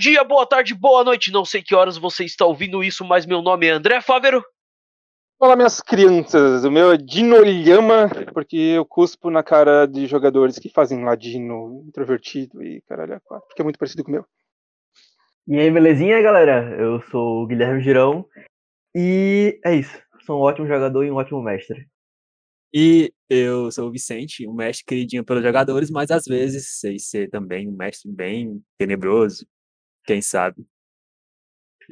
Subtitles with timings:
[0.00, 1.30] dia, boa tarde, boa noite.
[1.30, 4.42] Não sei que horas você está ouvindo isso, mas meu nome é André Fávero.
[5.38, 6.64] Fala, minhas crianças.
[6.64, 11.84] O meu é Dino Lhama, porque eu cuspo na cara de jogadores que fazem ladino
[11.86, 14.24] introvertido e caralho, quatro, porque é muito parecido com o meu.
[15.46, 16.74] E aí, belezinha, galera?
[16.78, 18.26] Eu sou o Guilherme Girão
[18.96, 20.02] e é isso.
[20.24, 21.86] Sou um ótimo jogador e um ótimo mestre.
[22.72, 27.28] E eu sou o Vicente, um mestre queridinho pelos jogadores, mas às vezes sei ser
[27.28, 29.44] também um mestre bem tenebroso,
[30.04, 30.66] quem sabe.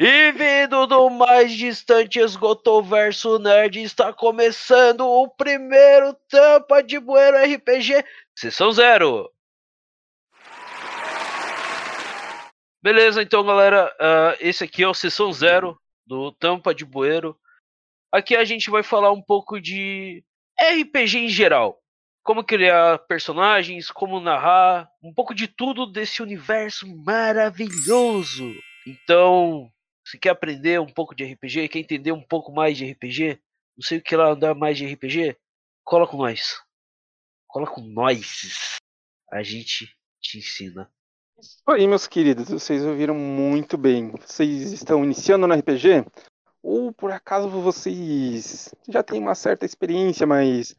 [0.01, 8.05] E vindo do mais distante esgotoverso nerd, está começando o primeiro Tampa de Bueiro RPG,
[8.33, 9.29] sessão zero.
[12.80, 17.37] Beleza, então galera, uh, esse aqui é o sessão zero do Tampa de Bueiro.
[18.13, 20.25] Aqui a gente vai falar um pouco de
[20.60, 21.82] RPG em geral.
[22.29, 28.52] Como criar personagens, como narrar, um pouco de tudo desse universo maravilhoso.
[28.87, 29.73] Então,
[30.07, 33.40] se quer aprender um pouco de RPG, quer entender um pouco mais de RPG,
[33.74, 35.38] não sei o que lá andar mais de RPG,
[35.82, 36.62] cola com nós.
[37.46, 38.76] Cola com nós.
[39.32, 40.87] A gente te ensina.
[41.66, 44.10] Aí, meus queridos, vocês ouviram muito bem.
[44.10, 46.04] Vocês estão iniciando no RPG?
[46.63, 50.76] Ou por acaso vocês já têm uma certa experiência, mas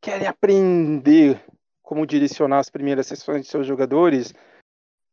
[0.00, 1.42] querem aprender
[1.82, 4.34] como direcionar as primeiras sessões de seus jogadores?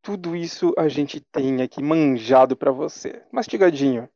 [0.07, 3.21] tudo isso a gente tem aqui manjado para você.
[3.29, 4.07] Mastigadinho.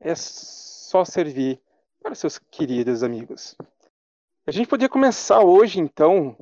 [0.00, 1.60] É só servir
[2.02, 3.56] para seus queridos amigos.
[4.44, 6.36] A gente poderia começar hoje, então,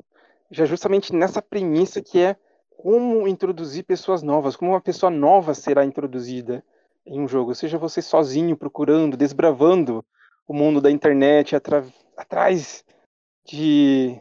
[0.49, 2.35] já justamente nessa premissa que é
[2.75, 6.63] como introduzir pessoas novas, como uma pessoa nova será introduzida
[7.05, 10.03] em um jogo, seja você sozinho procurando, desbravando
[10.47, 12.83] o mundo da internet atrás
[13.47, 14.19] de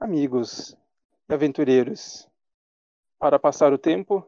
[0.00, 0.76] amigos
[1.28, 2.28] e aventureiros
[3.18, 4.26] para passar o tempo,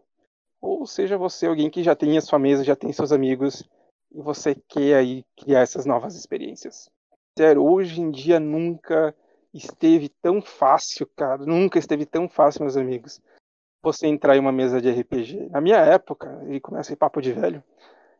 [0.60, 3.68] ou seja você alguém que já tem a sua mesa, já tem seus amigos
[4.12, 6.88] e você quer aí criar essas novas experiências.
[7.36, 9.14] Sério, hoje em dia nunca
[9.52, 13.20] esteve tão fácil, cara, nunca esteve tão fácil, meus amigos,
[13.82, 15.48] você entrar em uma mesa de RPG.
[15.50, 17.64] Na minha época, e começa esse papo de velho,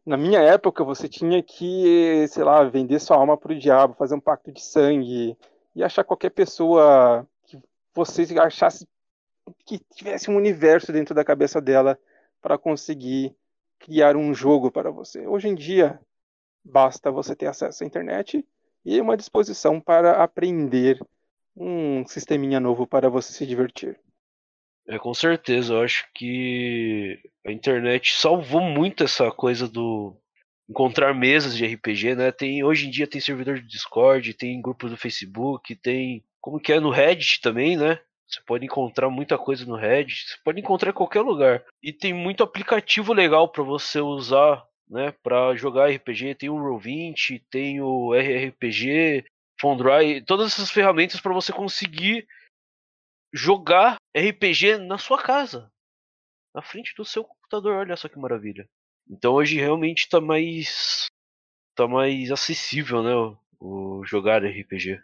[0.05, 4.21] na minha época você tinha que, sei lá, vender sua alma pro diabo, fazer um
[4.21, 5.37] pacto de sangue
[5.81, 7.59] e achar qualquer pessoa que
[7.95, 8.87] você achasse
[9.65, 11.99] que tivesse um universo dentro da cabeça dela
[12.41, 13.35] para conseguir
[13.79, 15.27] criar um jogo para você.
[15.27, 15.99] Hoje em dia,
[16.63, 18.47] basta você ter acesso à internet
[18.85, 21.01] e uma disposição para aprender
[21.57, 23.99] um sisteminha novo para você se divertir.
[24.87, 30.15] É, com certeza, eu acho que a internet salvou muito essa coisa do
[30.71, 32.31] encontrar mesas de RPG, né?
[32.31, 36.73] Tem hoje em dia tem servidor de Discord, tem grupos do Facebook, tem como que
[36.73, 37.99] é no Reddit também, né?
[38.29, 41.65] Você pode encontrar muita coisa no Reddit, você pode encontrar em qualquer lugar.
[41.83, 46.37] E tem muito aplicativo legal para você usar, né, para jogar RPG.
[46.37, 49.25] Tem o Roll20, tem o RRPG,
[49.61, 52.29] Fondry, todas essas ferramentas para você conseguir
[53.33, 55.69] jogar RPG na sua casa,
[56.55, 57.75] na frente do seu computador.
[57.75, 58.69] Olha só que maravilha.
[59.11, 61.11] Então hoje realmente está mais
[61.75, 63.37] tá mais acessível, né, o,
[64.01, 65.03] o jogar RPG.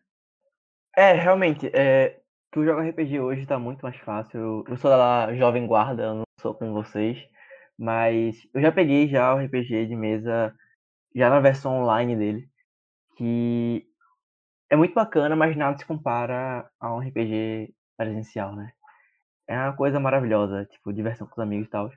[0.96, 2.20] É, realmente, é,
[2.52, 4.64] que o jogo RPG hoje tá muito mais fácil.
[4.68, 7.18] Eu sou da Jovem Guarda, eu não sou com vocês,
[7.78, 10.54] mas eu já peguei já o RPG de mesa,
[11.14, 12.48] já na versão online dele,
[13.16, 13.86] que
[14.70, 18.72] é muito bacana, mas nada se compara a um RPG presencial, né?
[19.48, 21.90] É uma coisa maravilhosa, tipo, diversão com os amigos e tal.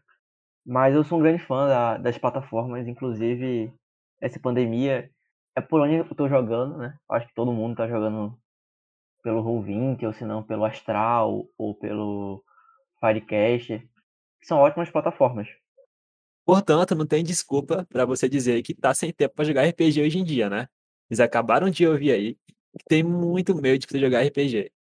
[0.66, 3.74] Mas eu sou um grande fã da, das plataformas, inclusive
[4.22, 5.09] essa pandemia
[5.56, 6.97] é por onde eu tô jogando, né?
[7.09, 8.38] Acho que todo mundo tá jogando
[9.24, 12.44] pelo Roll20, ou se não pelo Astral, ou pelo
[13.00, 13.88] Firecast,
[14.42, 15.48] são ótimas plataformas.
[16.46, 20.19] Portanto, não tem desculpa para você dizer que tá sem tempo para jogar RPG hoje
[20.19, 20.68] em dia, né?
[21.10, 22.36] Eles acabaram de ouvir aí
[22.78, 24.72] que tem muito medo de você jogar RPG.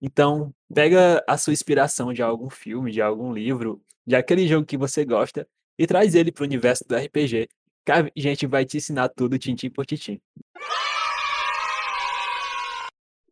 [0.00, 4.76] Então, pega a sua inspiração de algum filme, de algum livro, de aquele jogo que
[4.76, 5.46] você gosta
[5.78, 7.48] e traz ele para o universo do RPG,
[7.84, 10.20] que a gente vai te ensinar tudo tintim por tintim.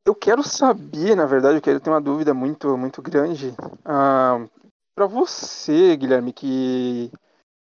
[0.05, 3.55] Eu quero saber, na verdade, eu quero ter uma dúvida muito, muito grande.
[3.85, 4.45] Ah,
[4.95, 7.13] para você, Guilherme, que,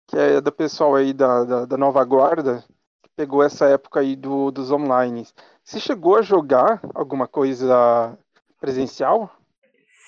[0.07, 2.65] que é do pessoal aí da, da, da, nova guarda,
[3.03, 5.27] que pegou essa época aí do, dos online,
[5.65, 8.17] você chegou a jogar alguma coisa
[8.61, 9.38] presencial?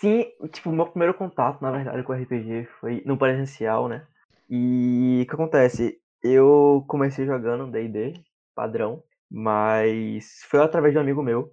[0.00, 4.06] Sim, tipo, meu primeiro contato, na verdade, com RPG foi no presencial, né?
[4.48, 6.00] E o que acontece?
[6.22, 8.14] Eu comecei jogando D&D,
[8.54, 11.52] padrão, mas foi através de um amigo meu,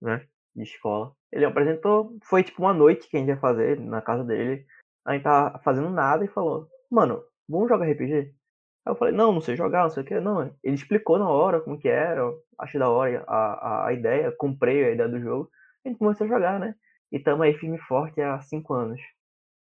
[0.00, 0.24] né?
[0.54, 1.12] De escola.
[1.32, 4.64] Ele apresentou, foi tipo uma noite que a gente ia fazer na casa dele.
[5.04, 8.14] A gente tava fazendo nada e falou: Mano, vamos jogar RPG?
[8.14, 10.20] Aí eu falei, não, não sei jogar, não sei o que.
[10.20, 12.22] Não, ele explicou na hora como que era,
[12.58, 15.50] achei da hora a, a, a ideia, comprei a ideia do jogo,
[15.84, 16.74] a gente começou a jogar, né?
[17.10, 19.00] E tamo aí firme e forte há cinco anos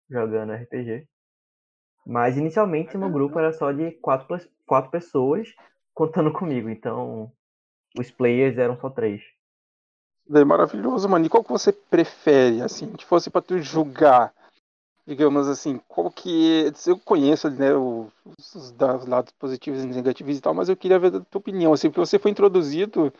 [0.10, 1.08] jogando RPG.
[2.06, 5.54] Mas inicialmente no grupo era só de quatro, quatro pessoas
[5.94, 7.32] contando comigo, então
[7.98, 9.22] os players eram só três.
[10.34, 11.26] É maravilhoso, mano.
[11.26, 14.34] E qual que você prefere, assim, se fosse para tu julgar,
[15.06, 18.76] digamos assim, qual que eu conheço, né, os, os
[19.08, 22.06] lados positivos e negativos e tal, mas eu queria ver a tua opinião, assim, porque
[22.06, 23.14] você foi introduzido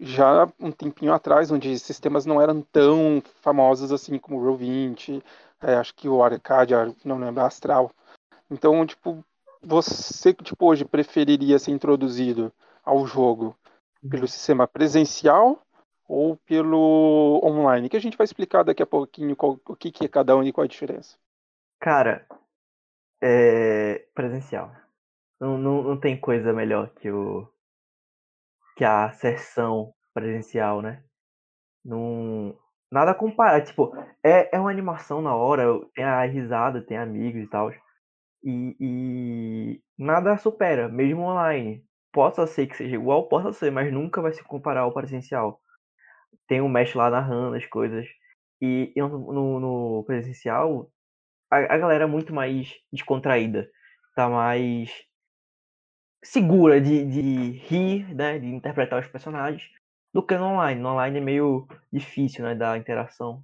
[0.00, 5.22] já um tempinho atrás, onde sistemas não eram tão famosos assim como o Roll20,
[5.62, 7.90] é, acho que o Arcadia, não lembro, Astral.
[8.50, 9.22] Então, tipo,
[9.62, 12.50] você tipo hoje preferiria ser introduzido
[12.82, 13.54] ao jogo
[14.08, 15.60] pelo sistema presencial
[16.08, 17.90] ou pelo online?
[17.90, 20.42] Que a gente vai explicar daqui a pouquinho qual, o que, que é cada um
[20.42, 21.18] e qual a diferença.
[21.78, 22.26] Cara,
[23.22, 24.74] é presencial.
[25.38, 27.46] Não, não, não tem coisa melhor que o
[28.80, 31.04] que a sessão presencial, né?
[31.84, 32.58] Não
[32.90, 33.94] nada compara, tipo,
[34.24, 37.70] é, é uma animação na hora, tem a risada, tem amigos e tal.
[38.42, 41.84] E, e nada supera, mesmo online.
[42.10, 45.60] Possa ser que seja igual, possa ser, mas nunca vai se comparar ao presencial.
[46.48, 48.08] Tem um mestre lá narrando as coisas.
[48.62, 50.90] E, e no, no, presencial,
[51.50, 53.68] a, a galera é muito mais descontraída.
[54.16, 54.90] Tá mais
[56.22, 58.38] segura de, de rir, né?
[58.38, 59.62] De interpretar os personagens,
[60.12, 60.80] do que no online.
[60.80, 62.54] No online é meio difícil, né?
[62.54, 63.42] Da interação.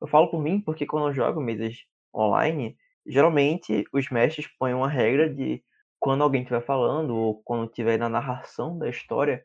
[0.00, 1.76] Eu falo por mim porque quando eu jogo mesas
[2.14, 2.76] online,
[3.06, 5.62] geralmente os mestres põem uma regra de
[6.00, 9.44] quando alguém estiver falando ou quando estiver na narração da história,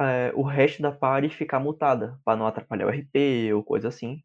[0.00, 4.22] é, o resto da party ficar mutada, para não atrapalhar o RP ou coisa assim.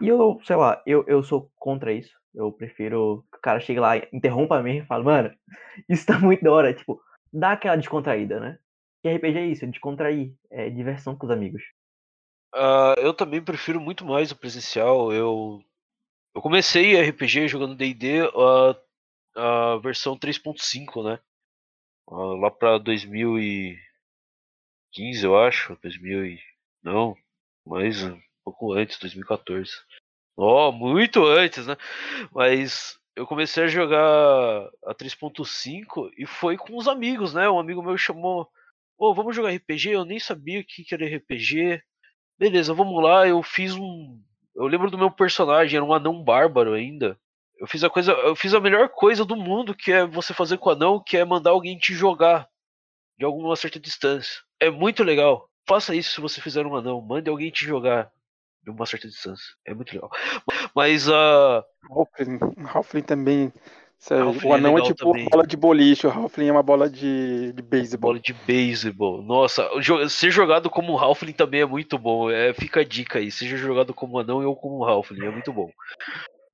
[0.00, 2.12] E eu, sei lá, eu, eu sou contra isso.
[2.34, 5.32] Eu prefiro que o cara chegue lá, interrompa mim e fale, mano,
[5.88, 6.74] isso tá muito da hora.
[6.74, 7.00] Tipo,
[7.32, 8.58] dá aquela descontraída, né?
[9.04, 11.62] E RPG é isso, é descontrair, é diversão com os amigos.
[12.54, 15.12] Uh, eu também prefiro muito mais o presencial.
[15.12, 15.62] Eu,
[16.34, 18.76] eu comecei RPG jogando DD a,
[19.74, 21.20] a versão 3.5, né?
[22.08, 25.76] Uh, lá pra 2015, eu acho.
[25.82, 26.40] 2000 e...
[26.82, 27.16] Não,
[27.66, 29.70] mais um pouco antes, 2014.
[30.36, 31.76] Ó, oh, muito antes, né?
[32.32, 34.04] Mas eu comecei a jogar
[34.84, 37.48] a 3.5 e foi com os amigos, né?
[37.48, 38.48] Um amigo meu chamou,
[38.98, 39.90] ô, oh, vamos jogar RPG?
[39.90, 41.82] Eu nem sabia o que era RPG.
[42.38, 43.26] Beleza, vamos lá.
[43.26, 44.20] Eu fiz um.
[44.54, 47.18] Eu lembro do meu personagem, era um anão bárbaro ainda.
[47.56, 50.58] Eu fiz a coisa, eu fiz a melhor coisa do mundo, que é você fazer
[50.58, 52.48] com o anão, que é mandar alguém te jogar
[53.16, 54.42] de alguma certa distância.
[54.60, 55.48] É muito legal.
[55.66, 58.10] Faça isso se você fizer um anão, mande alguém te jogar
[58.64, 59.44] de uma certa distância.
[59.66, 60.10] É muito legal.
[60.74, 61.64] Mas a.
[61.90, 62.06] Uh...
[62.66, 63.52] Halfling, também.
[64.10, 65.28] Halfling o é anão é, é tipo também.
[65.28, 68.12] bola de boliche, o Halfling é uma bola de, de beisebol.
[68.12, 69.22] Bola de beisebol.
[69.22, 69.68] Nossa,
[70.08, 72.30] ser jogado como Halfling também é muito bom.
[72.30, 73.30] É, fica a dica aí.
[73.30, 75.70] Seja jogado como anão ou como Halfling, é muito bom.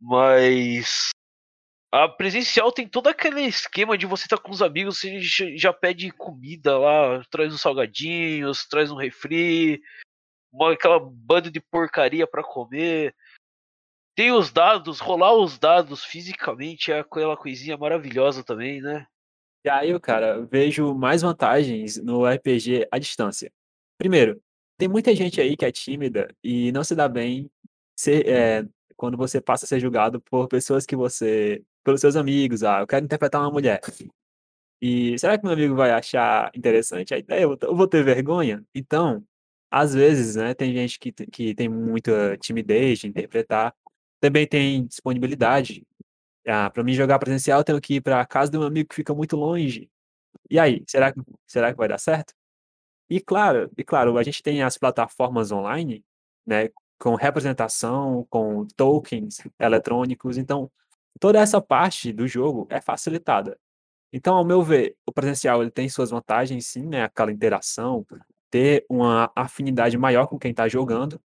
[0.00, 1.10] Mas.
[1.92, 5.18] A presencial tem todo aquele esquema de você estar tá com os amigos, você
[5.56, 9.80] já pede comida lá, traz uns salgadinhos, traz um refri,
[10.52, 13.14] uma, aquela banda de porcaria para comer.
[14.16, 19.06] Tem os dados, rolar os dados fisicamente é aquela coisinha maravilhosa também, né?
[19.64, 23.52] E aí, cara, vejo mais vantagens no RPG à distância.
[23.98, 24.42] Primeiro,
[24.78, 27.50] tem muita gente aí que é tímida e não se dá bem
[27.98, 28.66] ser, é,
[28.96, 31.62] quando você passa a ser julgado por pessoas que você.
[31.84, 32.62] pelos seus amigos.
[32.62, 33.80] Ah, eu quero interpretar uma mulher.
[34.80, 37.42] E será que meu amigo vai achar interessante a ideia?
[37.42, 38.64] Eu vou ter vergonha?
[38.74, 39.22] Então,
[39.70, 43.74] às vezes, né, tem gente que, que tem muita timidez de interpretar,
[44.20, 45.86] também tem disponibilidade.
[46.46, 49.14] Ah, para mim jogar presencial, tenho que ir para casa de um amigo que fica
[49.14, 49.90] muito longe.
[50.50, 52.34] E aí, será que, será que vai dar certo?
[53.10, 56.04] E claro, e claro, a gente tem as plataformas online,
[56.46, 60.70] né, com representação, com tokens eletrônicos, então
[61.20, 63.58] toda essa parte do jogo é facilitada.
[64.12, 68.04] Então, ao meu ver, o presencial ele tem suas vantagens, sim, né, aquela interação,
[68.50, 71.20] ter uma afinidade maior com quem está jogando.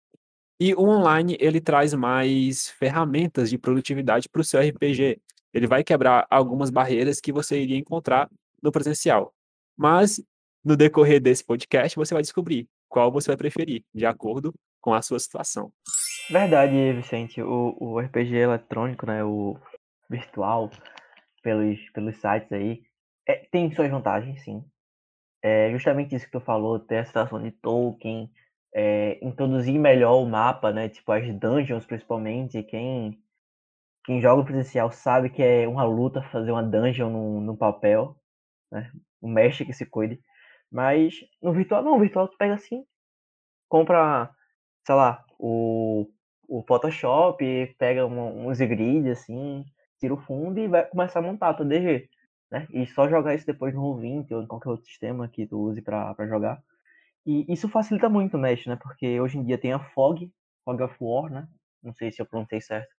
[0.59, 5.19] E o online ele traz mais ferramentas de produtividade para o seu RPG.
[5.53, 8.29] Ele vai quebrar algumas barreiras que você iria encontrar
[8.61, 9.33] no presencial.
[9.75, 10.23] Mas
[10.63, 15.01] no decorrer desse podcast você vai descobrir qual você vai preferir, de acordo com a
[15.01, 15.71] sua situação.
[16.29, 17.41] Verdade, Vicente.
[17.41, 19.57] O, o RPG eletrônico, né, o
[20.09, 20.71] virtual,
[21.43, 22.83] pelos, pelos sites aí,
[23.27, 24.63] é, tem suas vantagens, sim
[25.45, 28.31] é justamente isso que tu falou, ter a situação de token,
[28.73, 30.89] é, introduzir melhor o mapa, né?
[30.89, 33.21] Tipo, as dungeons, principalmente, quem
[34.05, 38.15] quem joga presencial sabe que é uma luta fazer uma dungeon no, no papel,
[38.71, 38.91] né?
[39.21, 40.19] O mestre que se cuide.
[40.71, 42.83] Mas no virtual não, no virtual tu pega assim,
[43.69, 44.29] compra,
[44.85, 46.07] sei lá, o,
[46.47, 49.63] o Photoshop, pega um, uns grids assim,
[49.99, 52.09] tira o fundo e vai começar a montar teu DG.
[52.51, 52.67] Né?
[52.71, 55.81] E só jogar isso depois no Roll20 ou em qualquer outro sistema que tu use
[55.81, 56.61] para jogar.
[57.25, 58.75] E isso facilita muito o Mesh, né?
[58.75, 60.31] Porque hoje em dia tem a Fog,
[60.63, 61.47] Fog of War, né?
[61.83, 62.89] Não sei se eu pronunciei certo.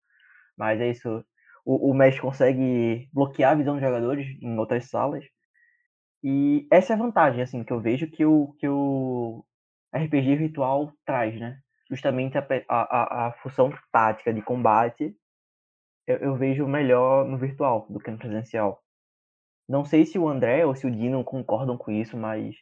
[0.56, 1.24] Mas é isso.
[1.64, 5.24] O, o Mesh consegue bloquear a visão dos jogadores em outras salas.
[6.22, 9.44] E essa é a vantagem, assim, que eu vejo que o, que o
[9.94, 11.60] RPG virtual traz, né?
[11.88, 15.16] Justamente a, a, a função tática de combate
[16.06, 18.82] eu, eu vejo melhor no virtual do que no presencial.
[19.68, 22.56] Não sei se o André ou se o Dino concordam com isso, mas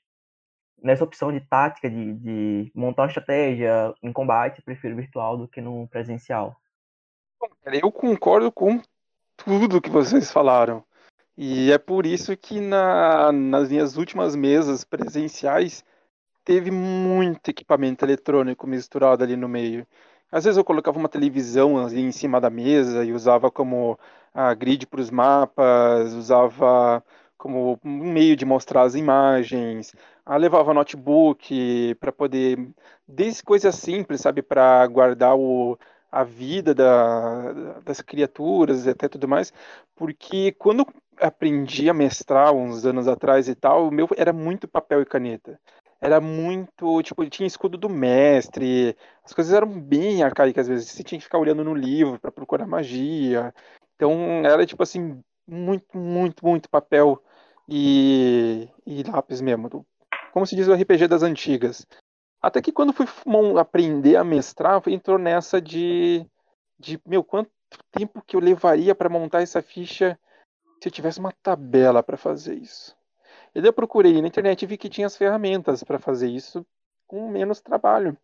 [0.82, 5.61] nessa opção de tática, de, de montar uma estratégia em combate, prefiro virtual do que
[5.61, 6.56] no presencial.
[7.64, 8.80] Eu concordo com
[9.37, 10.84] tudo que vocês falaram.
[11.37, 15.84] E é por isso que na, nas minhas últimas mesas presenciais
[16.44, 19.87] teve muito equipamento eletrônico misturado ali no meio.
[20.34, 23.96] Às vezes eu colocava uma televisão ali em cima da mesa e usava como
[24.34, 27.04] a grid para os mapas, usava
[27.38, 29.94] como um meio de mostrar as imagens,
[30.26, 32.58] levava notebook para poder,
[33.06, 35.78] desde coisas simples, sabe, para guardar o,
[36.10, 37.52] a vida da,
[37.84, 39.52] das criaturas e até tudo mais,
[39.94, 40.84] porque quando
[41.16, 45.60] aprendi a mestrar uns anos atrás e tal, o meu era muito papel e caneta.
[46.04, 48.94] Era muito, tipo, tinha escudo do mestre,
[49.25, 52.30] as coisas eram bem arcaicas às vezes, você tinha que ficar olhando no livro para
[52.30, 53.54] procurar magia.
[53.96, 54.12] Então
[54.44, 55.18] era tipo assim,
[55.49, 57.23] muito, muito, muito papel
[57.66, 59.87] e, e lápis mesmo.
[60.30, 61.87] Como se diz o RPG das antigas.
[62.42, 63.06] Até que quando fui
[63.58, 66.23] aprender a mestrar, entrou nessa de,
[66.78, 67.50] de meu, quanto
[67.90, 70.18] tempo que eu levaria para montar essa ficha
[70.82, 72.94] se eu tivesse uma tabela para fazer isso.
[73.54, 76.66] E daí eu procurei na internet e vi que tinha as ferramentas para fazer isso
[77.06, 78.16] com menos trabalho.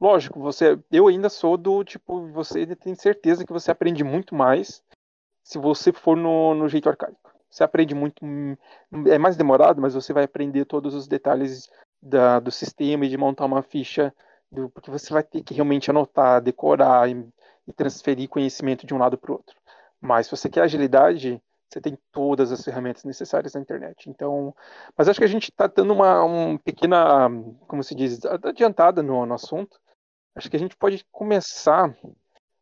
[0.00, 4.82] Lógico, você, eu ainda sou do tipo, você tem certeza que você aprende muito mais
[5.42, 7.32] se você for no, no jeito arcaico.
[7.50, 8.24] Você aprende muito,
[9.06, 11.68] é mais demorado, mas você vai aprender todos os detalhes
[12.00, 14.14] da, do sistema e de montar uma ficha,
[14.52, 17.26] do, porque você vai ter que realmente anotar, decorar e,
[17.66, 19.56] e transferir conhecimento de um lado para o outro.
[20.00, 24.08] Mas se você quer agilidade, você tem todas as ferramentas necessárias na internet.
[24.08, 24.54] Então,
[24.96, 27.28] mas acho que a gente está dando uma, uma pequena,
[27.66, 29.78] como se diz, adiantada no, no assunto.
[30.34, 31.94] Acho que a gente pode começar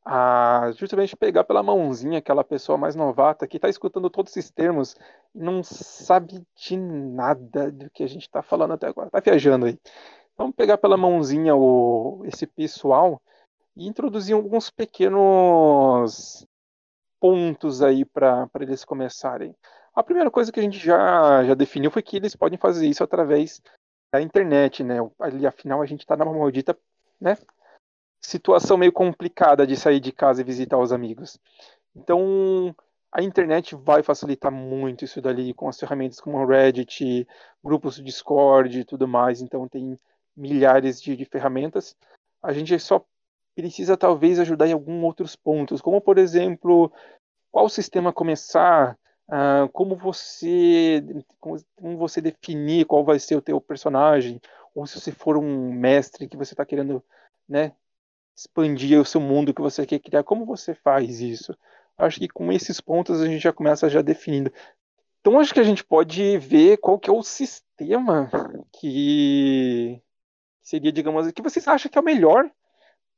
[0.05, 4.95] a justamente pegar pela mãozinha aquela pessoa mais novata que está escutando todos esses termos
[5.35, 9.67] e não sabe de nada do que a gente está falando até agora, está viajando
[9.67, 9.79] aí.
[10.39, 13.21] Vamos pegar pela mãozinha o, esse pessoal
[13.77, 16.47] e introduzir alguns pequenos
[17.27, 19.53] pontos aí para eles começarem.
[19.93, 23.03] A primeira coisa que a gente já, já definiu foi que eles podem fazer isso
[23.03, 23.61] através
[24.13, 24.99] da internet, né?
[25.19, 26.79] Ali, afinal, a gente está numa maldita
[27.21, 27.37] né,
[28.21, 31.37] situação meio complicada de sair de casa e visitar os amigos.
[31.97, 32.73] Então,
[33.11, 37.27] a internet vai facilitar muito isso dali com as ferramentas como Reddit,
[37.65, 39.41] grupos do Discord e tudo mais.
[39.41, 39.99] Então, tem
[40.37, 41.97] milhares de, de ferramentas.
[42.41, 43.05] A gente só
[43.57, 46.93] precisa talvez ajudar em alguns outros pontos, como por exemplo,
[47.51, 48.99] qual sistema começar,
[49.29, 51.03] uh, como você
[51.41, 51.59] como,
[51.97, 54.39] você definir qual vai ser o teu personagem,
[54.75, 57.03] ou se você for um mestre que você está querendo,
[57.49, 57.73] né,
[58.37, 61.57] expandir o seu mundo que você quer criar, como você faz isso?
[61.97, 64.53] Acho que com esses pontos a gente já começa já definindo.
[65.21, 68.31] Então acho que a gente pode ver qual que é o sistema
[68.79, 70.01] que
[70.63, 72.51] seria, digamos, que vocês acham que é o melhor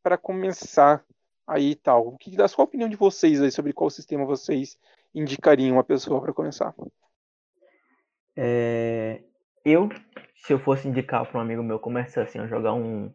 [0.08, 1.04] para começar
[1.46, 2.08] aí tal.
[2.08, 4.78] O que dá sua opinião de vocês aí sobre qual sistema vocês
[5.14, 6.74] indicariam uma pessoa para começar?
[8.34, 9.22] É,
[9.62, 9.90] eu,
[10.36, 13.12] se eu fosse indicar para um amigo meu começar assim a jogar um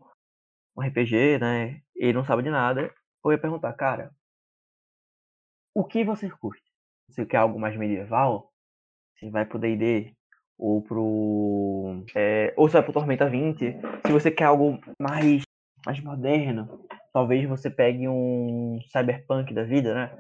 [0.78, 1.82] um RPG, né?
[1.96, 2.94] Ele não sabe de nada.
[3.26, 4.12] Eu ia perguntar, cara,
[5.74, 6.62] o que você curte?
[7.10, 8.54] Você quer algo mais medieval?
[9.16, 10.16] Você vai pro D&D
[10.60, 13.78] ou pro é, ou você vai pro Tormenta 20.
[14.06, 15.44] Se você quer algo mais
[15.86, 20.18] mais moderno, talvez você pegue um cyberpunk da vida, né?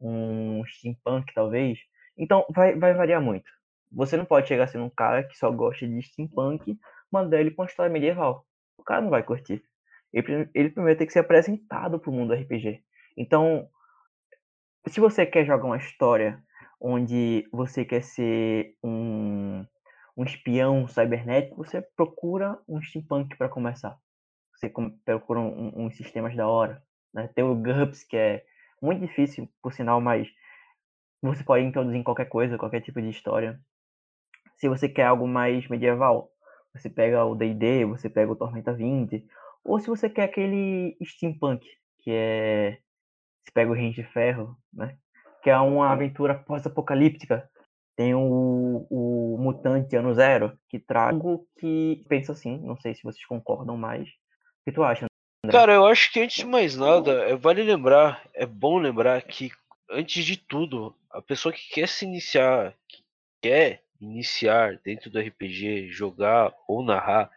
[0.00, 1.78] Um steampunk talvez.
[2.16, 3.50] Então vai, vai variar muito.
[3.92, 6.76] Você não pode chegar sendo um cara que só gosta de steampunk,
[7.10, 8.44] mandar ele pra uma história medieval.
[8.76, 9.62] O cara não vai curtir
[10.14, 12.82] ele, ele primeiro tem que ser apresentado para o mundo RPG.
[13.16, 13.68] Então,
[14.86, 16.42] se você quer jogar uma história
[16.80, 19.64] onde você quer ser um,
[20.16, 23.98] um espião cibernético, você procura um steampunk para começar.
[24.68, 26.82] Você procura uns um, um sistemas da hora.
[27.12, 27.28] Né?
[27.34, 28.44] Tem o GURPS, que é
[28.82, 30.28] Muito difícil, por sinal, mas
[31.22, 33.58] você pode introduzir em qualquer coisa, qualquer tipo de história.
[34.56, 36.30] Se você quer algo mais medieval,
[36.74, 39.26] você pega o D&D, você pega o Tormenta 20,
[39.64, 41.66] ou se você quer aquele steampunk,
[42.00, 42.78] que é
[43.42, 44.96] você pega o Reino de Ferro, né?
[45.42, 47.48] Que é uma aventura pós-apocalíptica.
[47.96, 53.02] Tem o, o Mutante Ano Zero, que traz algo que pensa assim, não sei se
[53.02, 54.08] vocês concordam mais.
[54.64, 55.06] Que tu acha?
[55.44, 55.58] André?
[55.58, 59.50] Cara, eu acho que antes de mais nada, é, vale lembrar, é bom lembrar que,
[59.90, 63.02] antes de tudo, a pessoa que quer se iniciar, que
[63.42, 67.30] quer iniciar dentro do RPG, jogar ou narrar,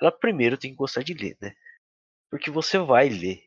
[0.00, 1.54] ela primeiro tem que gostar de ler, né?
[2.30, 3.44] Porque você vai ler.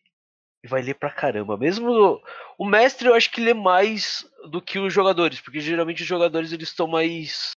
[0.63, 1.57] E vai ler pra caramba.
[1.57, 2.21] Mesmo
[2.57, 6.51] o mestre, eu acho que lê mais do que os jogadores, porque geralmente os jogadores
[6.51, 7.51] eles estão mais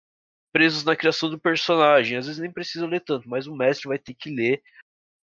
[0.54, 2.18] presos na criação do personagem.
[2.18, 4.62] Às vezes nem precisam ler tanto, mas o mestre vai ter que ler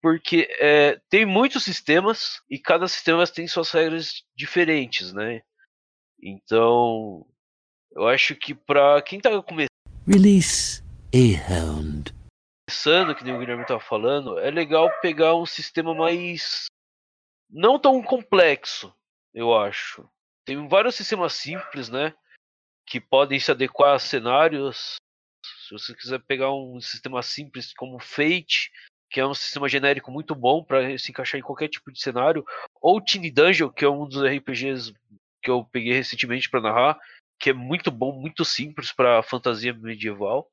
[0.00, 5.42] porque é, tem muitos sistemas e cada sistema tem suas regras diferentes, né?
[6.22, 7.26] Então,
[7.92, 9.30] eu acho que pra quem tá
[10.06, 10.82] Release
[11.14, 12.12] a hound.
[12.68, 16.66] começando, que nem o Guilherme tava falando, é legal pegar um sistema mais
[17.50, 18.94] não tão complexo,
[19.32, 20.08] eu acho.
[20.44, 22.14] Tem vários sistemas simples, né,
[22.86, 24.96] que podem se adequar a cenários.
[25.66, 28.70] Se você quiser pegar um sistema simples como Fate,
[29.10, 32.44] que é um sistema genérico muito bom para se encaixar em qualquer tipo de cenário,
[32.80, 34.92] ou Tiny Dungeon, que é um dos RPGs
[35.42, 36.98] que eu peguei recentemente para narrar,
[37.38, 40.50] que é muito bom, muito simples para fantasia medieval.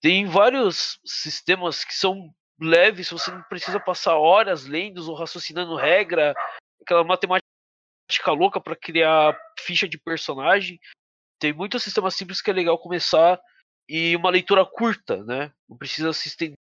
[0.00, 6.34] Tem vários sistemas que são leves, você não precisa passar horas lendo ou raciocinando regra,
[6.80, 7.42] aquela matemática
[8.28, 10.80] louca para criar ficha de personagem.
[11.38, 13.40] Tem muitos sistemas simples que é legal começar
[13.88, 15.52] e uma leitura curta, né?
[15.68, 16.56] Não precisa se estender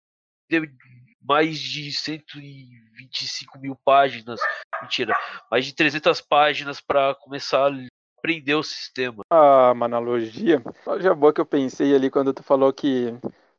[1.21, 4.39] mais de 125 mil páginas,
[4.81, 5.15] mentira,
[5.49, 7.75] mais de 300 páginas para começar a
[8.17, 9.23] aprender o sistema.
[9.29, 10.61] Ah, uma analogia.
[10.99, 13.13] Já boa que eu pensei ali quando tu falou que.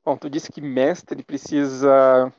[0.05, 2.33] Bom, tu disse que mestre precisa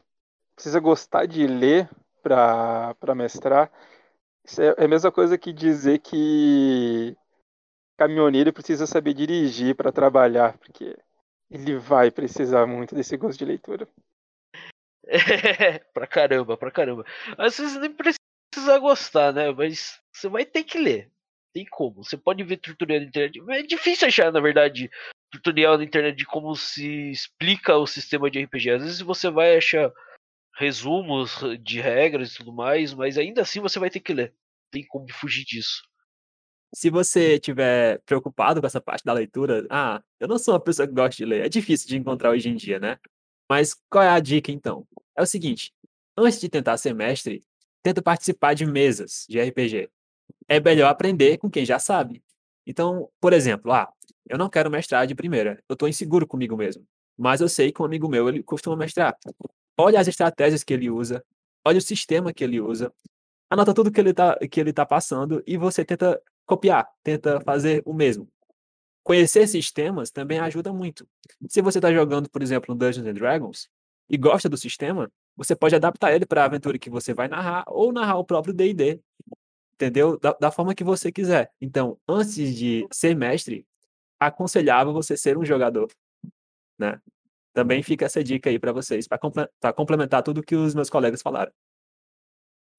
[0.55, 1.89] precisa gostar de ler
[2.21, 3.71] para mestrar.
[4.43, 7.15] Isso é, é a mesma coisa que dizer que
[7.97, 10.97] caminhoneiro precisa saber dirigir para trabalhar, porque
[11.49, 13.87] ele vai precisar muito desse gosto de leitura.
[15.07, 17.05] É, pra caramba, pra caramba.
[17.37, 19.51] Às vezes nem precisa gostar, né?
[19.51, 21.11] Mas você vai ter que ler.
[21.53, 22.03] Tem como.
[22.03, 23.41] Você pode ver tutorial na internet.
[23.49, 24.89] É difícil achar, na verdade,
[25.31, 28.71] tutorial na internet de como se explica o sistema de RPG.
[28.71, 29.91] Às vezes você vai achar
[30.55, 34.33] resumos de regras e tudo mais, mas ainda assim você vai ter que ler.
[34.71, 35.83] Tem como fugir disso.
[36.73, 40.87] Se você estiver preocupado com essa parte da leitura, ah, eu não sou uma pessoa
[40.87, 42.97] que gosta de ler, é difícil de encontrar hoje em dia, né?
[43.49, 44.87] Mas qual é a dica então?
[45.15, 45.73] É o seguinte:
[46.17, 47.43] antes de tentar ser mestre,
[47.81, 49.89] tenta participar de mesas de RPG.
[50.47, 52.23] É melhor aprender com quem já sabe.
[52.65, 53.91] Então, por exemplo, ah,
[54.27, 56.85] eu não quero mestrar de primeira, eu estou inseguro comigo mesmo.
[57.17, 59.15] Mas eu sei que um amigo meu ele costuma mestrar.
[59.77, 61.23] Olha as estratégias que ele usa,
[61.65, 62.91] olha o sistema que ele usa,
[63.49, 67.83] anota tudo que ele está que ele tá passando e você tenta copiar, tenta fazer
[67.85, 68.27] o mesmo.
[69.03, 71.07] Conhecer sistemas também ajuda muito.
[71.49, 73.69] Se você está jogando, por exemplo, um Dungeons and Dragons
[74.09, 77.65] e gosta do sistema, você pode adaptar ele para a aventura que você vai narrar
[77.67, 79.01] ou narrar o próprio D&D,
[79.73, 80.17] entendeu?
[80.19, 81.51] Da, da, forma que você quiser.
[81.59, 83.65] Então, antes de ser mestre,
[84.19, 85.91] aconselhável você ser um jogador,
[86.77, 87.01] né?
[87.53, 89.19] Também fica essa dica aí para vocês, para
[89.73, 91.51] complementar tudo que os meus colegas falaram.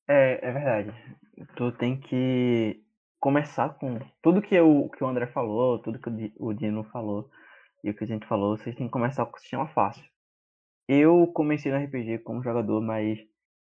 [0.09, 1.19] É, é verdade.
[1.57, 2.84] Tu tem que
[3.25, 7.31] começar com tudo que, eu, que o André falou, tudo que o Dino falou
[7.83, 10.05] e o que a gente falou, vocês têm que começar com o sistema fácil.
[10.87, 13.19] Eu comecei no RPG como jogador, mas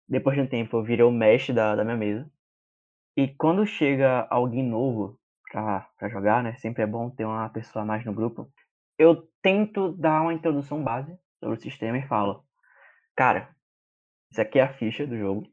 [0.09, 2.31] depois de um tempo eu virei o mestre da, da minha mesa.
[3.17, 5.19] E quando chega alguém novo
[5.51, 6.55] pra, pra jogar, né?
[6.59, 8.49] Sempre é bom ter uma pessoa mais no grupo.
[8.97, 12.45] Eu tento dar uma introdução base sobre o sistema e falo,
[13.17, 13.53] cara,
[14.31, 15.49] isso aqui é a ficha do jogo.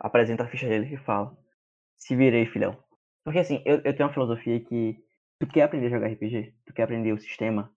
[0.00, 1.36] Apresenta a ficha dele e fala,
[1.98, 2.82] se virei, filhão.
[3.24, 4.96] Porque assim, eu, eu tenho uma filosofia que
[5.38, 7.72] tu quer aprender a jogar RPG, tu quer aprender o sistema,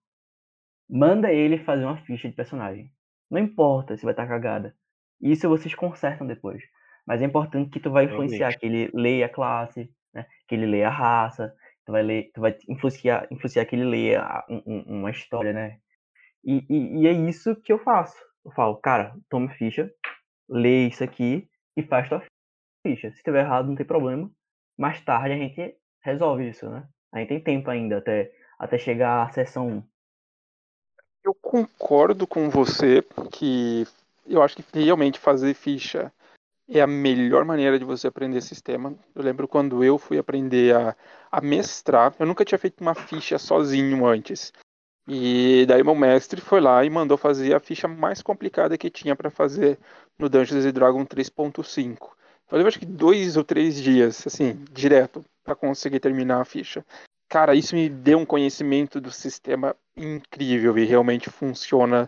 [0.90, 2.92] manda ele fazer uma ficha de personagem.
[3.30, 4.76] Não importa se vai estar cagada.
[5.22, 6.62] Isso vocês consertam depois.
[7.06, 8.60] Mas é importante que tu vai influenciar, Realmente.
[8.60, 10.26] que ele leia a classe, né?
[10.48, 11.56] que ele leia a raça,
[11.86, 15.80] tu vai, ler, tu vai influenciar, influenciar que ele leia um, uma história, né?
[16.44, 18.16] E, e, e, é isso que eu faço.
[18.44, 19.92] Eu falo, cara, toma ficha,
[20.50, 22.24] lê isso aqui e faz tua
[22.86, 23.10] ficha.
[23.12, 24.32] Se estiver errado, não tem problema
[24.78, 26.88] mais tarde a gente resolve isso, né?
[27.12, 29.84] A gente tem tempo ainda até, até chegar à sessão 1.
[31.24, 33.86] Eu concordo com você que
[34.28, 36.12] eu acho que realmente fazer ficha
[36.68, 38.94] é a melhor maneira de você aprender sistema.
[39.14, 40.96] Eu lembro quando eu fui aprender a,
[41.32, 44.52] a mestrar, eu nunca tinha feito uma ficha sozinho antes.
[45.08, 49.16] E daí meu mestre foi lá e mandou fazer a ficha mais complicada que tinha
[49.16, 49.78] para fazer
[50.18, 52.15] no Dungeons Dragons 3.5.
[52.52, 56.86] Eu lembro acho que dois ou três dias, assim, direto, para conseguir terminar a ficha.
[57.28, 62.08] Cara, isso me deu um conhecimento do sistema incrível e realmente funciona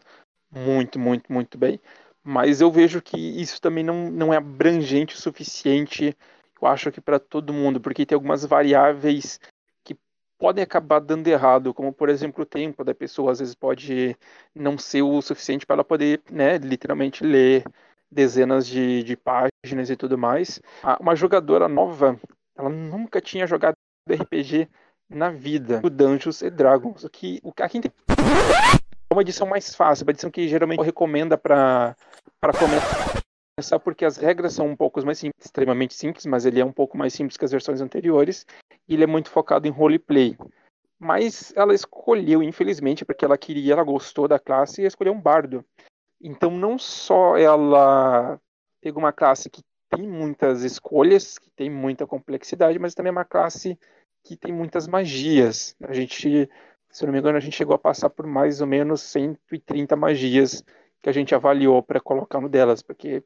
[0.52, 1.80] muito, muito, muito bem.
[2.24, 6.16] Mas eu vejo que isso também não, não é abrangente o suficiente,
[6.62, 9.40] eu acho que para todo mundo, porque tem algumas variáveis
[9.84, 9.96] que
[10.38, 14.16] podem acabar dando errado, como por exemplo o tempo da pessoa, às vezes pode
[14.54, 17.64] não ser o suficiente para ela poder, né, literalmente ler
[18.12, 20.62] dezenas de, de páginas e tudo mais.
[21.00, 22.20] Uma jogadora nova,
[22.58, 23.76] ela nunca tinha jogado
[24.10, 24.70] RPG
[25.10, 27.04] na vida, o Dungeons e Dragons.
[27.04, 31.38] O que, o, a quinta é uma edição mais fácil, uma edição que geralmente recomenda
[31.38, 31.96] para
[32.60, 36.72] começar, porque as regras são um pouco mais simples, extremamente simples, mas ele é um
[36.72, 38.46] pouco mais simples que as versões anteriores,
[38.88, 40.38] e ele é muito focado em roleplay.
[41.00, 45.64] Mas ela escolheu, infelizmente, porque ela queria, ela gostou da classe e escolheu um bardo.
[46.22, 48.40] Então, não só ela
[48.82, 53.26] pegou uma classe que tem muitas escolhas, que tem muita complexidade, mas também é uma
[53.26, 53.80] classe
[54.24, 55.76] que tem muitas magias.
[55.82, 56.50] A gente
[56.98, 60.64] se não me engano, a gente chegou a passar por mais ou menos 130 magias
[61.02, 63.24] que a gente avaliou para colocar no delas, porque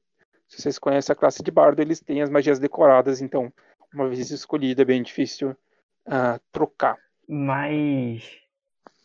[0.48, 3.52] se vocês conhecem a classe de bardo, eles têm as magias decoradas, então,
[3.94, 6.98] uma vez escolhida, é bem difícil uh, trocar.
[7.30, 8.30] Mais,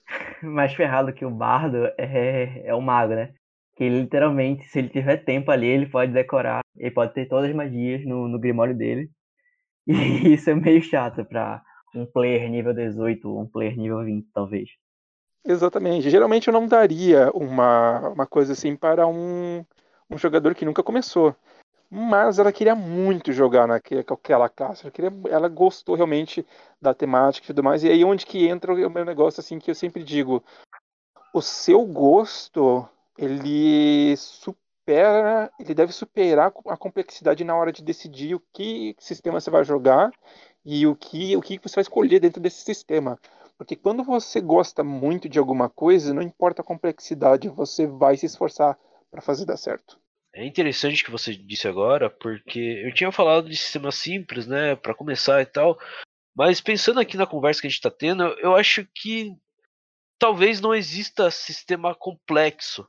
[0.43, 3.35] mais ferrado que o bardo é, é o mago, né?
[3.77, 7.55] Que literalmente, se ele tiver tempo ali, ele pode decorar, ele pode ter todas as
[7.55, 9.11] magias no, no grimório dele.
[9.89, 11.63] E isso é meio chato para
[11.95, 14.69] um player nível 18, um player nível 20, talvez.
[15.45, 16.11] Exatamente.
[16.11, 19.65] Geralmente eu não daria uma, uma coisa assim para um,
[20.11, 21.37] um jogador que nunca começou.
[21.89, 24.83] Mas ela queria muito jogar naquela classe.
[24.83, 26.45] Ela, queria, ela gostou realmente
[26.83, 27.85] da temática e tudo mais.
[27.85, 30.43] E aí onde que entra o meu negócio assim que eu sempre digo.
[31.33, 38.43] O seu gosto, ele supera, ele deve superar a complexidade na hora de decidir o
[38.53, 40.11] que sistema você vai jogar
[40.65, 43.19] e o que, o que você vai escolher dentro desse sistema.
[43.57, 48.27] Porque quando você gosta muito de alguma coisa, não importa a complexidade, você vai se
[48.27, 48.79] esforçar
[49.11, 49.99] para fazer dar certo.
[50.35, 54.95] É interessante que você disse agora, porque eu tinha falado de sistemas simples, né, para
[54.95, 55.79] começar e tal,
[56.37, 59.35] mas pensando aqui na conversa que a gente está tendo, eu acho que
[60.19, 62.87] talvez não exista sistema complexo.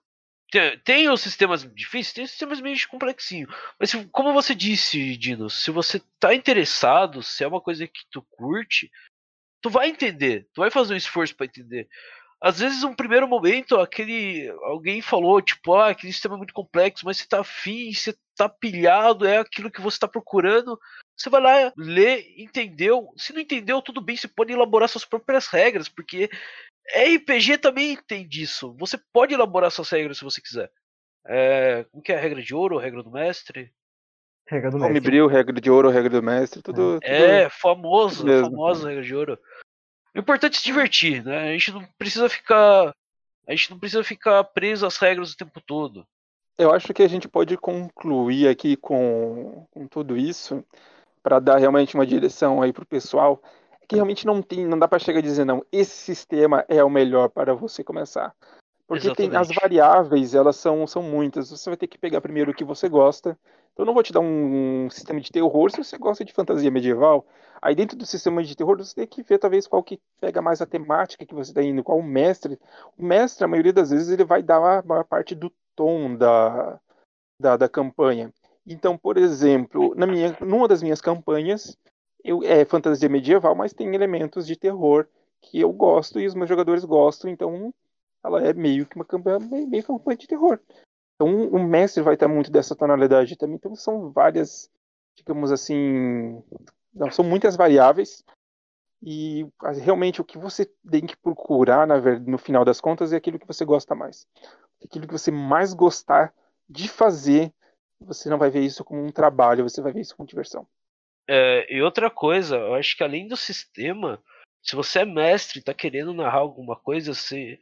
[0.49, 3.53] Tem, tem os sistemas difíceis, tem os sistemas meio complexinhos.
[3.79, 8.05] Mas se, como você disse, Dino, se você tá interessado, se é uma coisa que
[8.09, 8.89] tu curte,
[9.61, 11.87] tu vai entender, tu vai fazer um esforço para entender.
[12.39, 17.03] Às vezes, um primeiro momento, aquele alguém falou, tipo, ah, aquele sistema é muito complexo,
[17.03, 20.79] mas você tá afim, você tá pilhado, é aquilo que você tá procurando.
[21.17, 23.11] Você vai lá, lê, entendeu.
[23.17, 26.29] Se não entendeu, tudo bem, você pode elaborar suas próprias regras, porque
[26.95, 28.75] RPG também tem disso.
[28.79, 30.71] Você pode elaborar suas regras se você quiser.
[31.25, 33.71] É, como que é a regra de ouro, a regra do mestre?
[34.47, 34.91] Regra do mestre.
[34.91, 36.99] Homebrew, regra de ouro, regra do mestre, tudo.
[37.03, 39.39] É, tudo famoso, famosa regra de ouro.
[40.15, 41.49] O importante é se divertir, né?
[41.49, 42.93] A gente não precisa ficar.
[43.45, 46.07] A gente não precisa ficar preso às regras o tempo todo.
[46.57, 50.65] Eu acho que a gente pode concluir aqui com, com tudo isso
[51.21, 53.41] para dar realmente uma direção aí pro pessoal
[53.87, 56.89] que realmente não tem, não dá para chegar a dizer não, esse sistema é o
[56.89, 58.35] melhor para você começar.
[58.87, 61.49] Porque tem as variáveis, elas são, são muitas.
[61.49, 63.37] Você vai ter que pegar primeiro o que você gosta.
[63.73, 66.31] Então eu não vou te dar um, um sistema de terror se você gosta de
[66.31, 67.25] fantasia medieval.
[67.61, 70.61] Aí dentro do sistema de terror você tem que ver talvez qual que pega mais
[70.61, 72.57] a temática que você está indo, qual o mestre.
[72.97, 76.79] O mestre, a maioria das vezes, ele vai dar a maior parte do tom da,
[77.39, 78.31] da, da campanha.
[78.65, 81.77] Então, por exemplo, na minha, numa das minhas campanhas,
[82.23, 85.07] eu, é fantasia medieval, mas tem elementos de terror
[85.41, 87.73] que eu gosto e os meus jogadores gostam, então
[88.23, 90.59] ela é meio que uma campanha, meio, meio campanha de terror.
[91.15, 94.69] Então o mestre vai ter muito dessa tonalidade também, então são várias,
[95.15, 96.41] digamos assim,
[96.93, 98.23] não, são muitas variáveis
[99.01, 99.47] e
[99.83, 103.47] realmente o que você tem que procurar na, no final das contas é aquilo que
[103.47, 104.27] você gosta mais.
[104.83, 106.33] Aquilo que você mais gostar
[106.69, 107.53] de fazer,
[107.99, 110.67] você não vai ver isso como um trabalho, você vai ver isso como diversão.
[111.29, 114.21] É, e outra coisa, eu acho que além do sistema,
[114.61, 117.59] se você é mestre e tá querendo narrar alguma coisa, você,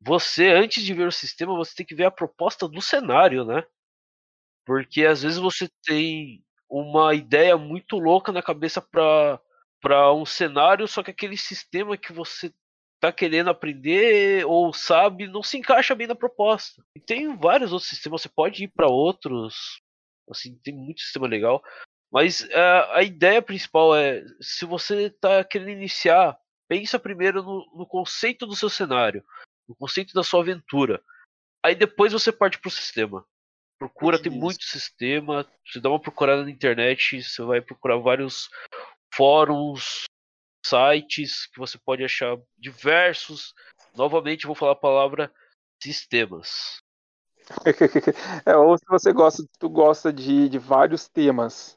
[0.00, 3.64] você, antes de ver o sistema, você tem que ver a proposta do cenário, né?
[4.64, 11.02] Porque às vezes você tem uma ideia muito louca na cabeça para um cenário, só
[11.02, 12.52] que aquele sistema que você
[13.00, 16.82] tá querendo aprender ou sabe não se encaixa bem na proposta.
[16.96, 19.80] E tem vários outros sistemas, você pode ir para outros
[20.30, 21.62] Assim, tem muito sistema legal.
[22.16, 26.34] Mas uh, a ideia principal é, se você está querendo iniciar,
[26.66, 29.22] pensa primeiro no, no, conceito do seu cenário,
[29.68, 31.04] no conceito da sua aventura.
[31.62, 33.22] Aí depois você parte para o sistema.
[33.78, 35.46] Procura, tem muito sistema.
[35.66, 38.48] Você dá uma procurada na internet, você vai procurar vários
[39.12, 40.04] fóruns,
[40.64, 43.52] sites que você pode achar diversos.
[43.94, 45.30] Novamente, vou falar a palavra
[45.82, 46.78] sistemas.
[48.46, 51.76] é, ou se você gosta, tu gosta de, de vários temas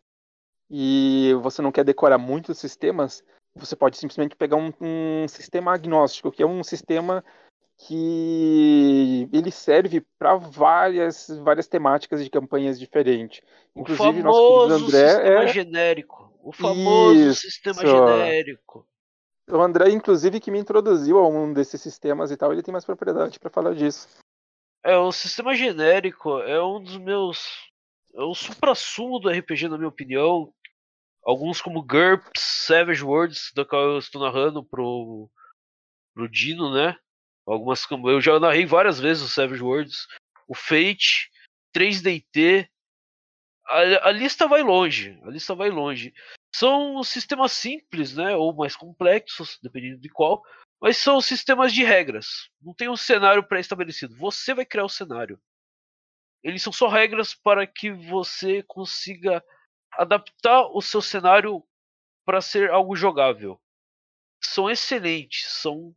[0.70, 3.24] e você não quer decorar muitos sistemas,
[3.56, 7.24] você pode simplesmente pegar um, um sistema agnóstico, que é um sistema
[7.78, 13.42] que ele serve para várias várias temáticas de campanhas diferentes.
[13.76, 15.48] Inclusive, o famoso nosso André sistema é...
[15.48, 16.34] genérico.
[16.44, 17.42] O famoso Isso.
[17.42, 18.86] sistema genérico.
[19.50, 22.86] O André, inclusive, que me introduziu a um desses sistemas e tal, ele tem mais
[22.86, 24.08] propriedade para falar disso.
[24.84, 27.70] É, o sistema genérico é um dos meus.
[28.14, 30.54] É o supra-sumo do RPG, na minha opinião.
[31.30, 35.30] Alguns como GURPS, Savage Worlds, da qual eu estou narrando pro,
[36.12, 36.98] pro Dino, né?
[37.46, 40.08] Algumas eu já narrei várias vezes o Savage Worlds,
[40.48, 41.30] o Fate,
[41.72, 42.68] 3DT.
[43.68, 46.16] A, a lista vai longe, a lista vai longe.
[46.52, 50.42] São sistemas simples, né, ou mais complexos, dependendo de qual,
[50.82, 52.50] mas são sistemas de regras.
[52.60, 54.16] Não tem um cenário pré-estabelecido.
[54.16, 55.40] Você vai criar o cenário.
[56.44, 59.44] Eles são só regras para que você consiga
[59.94, 61.64] adaptar o seu cenário
[62.26, 63.60] para ser algo jogável.
[64.42, 65.96] São excelentes, são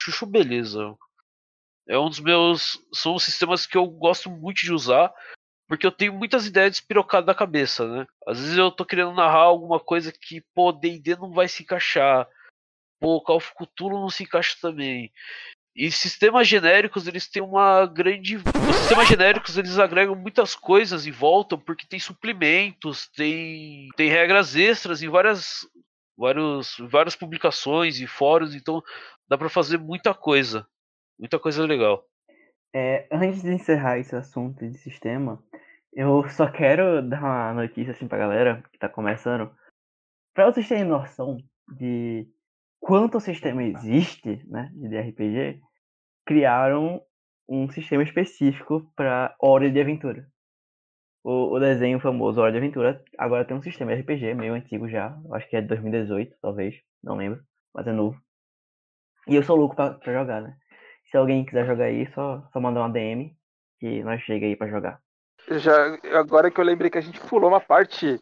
[0.00, 0.96] chuchu beleza.
[1.88, 2.82] É um dos meus.
[2.92, 5.12] São os sistemas que eu gosto muito de usar.
[5.68, 8.06] Porque eu tenho muitas ideias despirocadas na cabeça, né?
[8.26, 12.28] Às vezes eu tô querendo narrar alguma coisa que, pô, DD não vai se encaixar.
[12.98, 15.12] Pô, Call of Cthulhu não se encaixa também.
[15.74, 18.36] E sistemas genéricos, eles têm uma grande.
[18.36, 24.56] Os sistemas genéricos, eles agregam muitas coisas e voltam, porque tem suplementos, tem, tem regras
[24.56, 25.60] extras em várias,
[26.18, 28.82] vários, várias publicações e fóruns, então
[29.28, 30.66] dá para fazer muita coisa.
[31.18, 32.04] Muita coisa legal.
[32.74, 35.42] É, antes de encerrar esse assunto de sistema,
[35.92, 39.50] eu só quero dar uma notícia assim pra galera que tá começando.
[40.34, 41.36] Pra vocês terem noção
[41.76, 42.28] de
[42.80, 45.60] quanto sistema existe, né, de RPG,
[46.24, 47.00] criaram
[47.48, 50.26] um sistema específico para Hora de Aventura.
[51.22, 55.16] O, o, desenho famoso Hora de Aventura agora tem um sistema RPG meio antigo já,
[55.32, 57.42] acho que é de 2018, talvez, não lembro,
[57.74, 58.18] mas é novo.
[59.28, 60.56] E eu sou louco pra, pra jogar, né?
[61.10, 63.36] Se alguém quiser jogar aí, só, só mandar uma DM
[63.78, 65.00] que nós chega aí pra jogar.
[65.48, 68.20] Já, agora que eu lembrei que a gente pulou uma parte.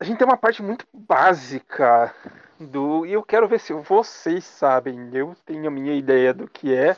[0.00, 2.14] A gente tem uma parte muito básica
[2.58, 3.06] do.
[3.06, 5.14] E eu quero ver se vocês sabem.
[5.14, 6.96] Eu tenho a minha ideia do que é.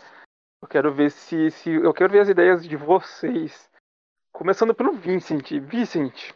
[0.62, 1.50] Eu quero ver se.
[1.50, 3.68] se eu quero ver as ideias de vocês.
[4.32, 5.50] Começando pelo Vincent.
[5.60, 6.32] Vincent,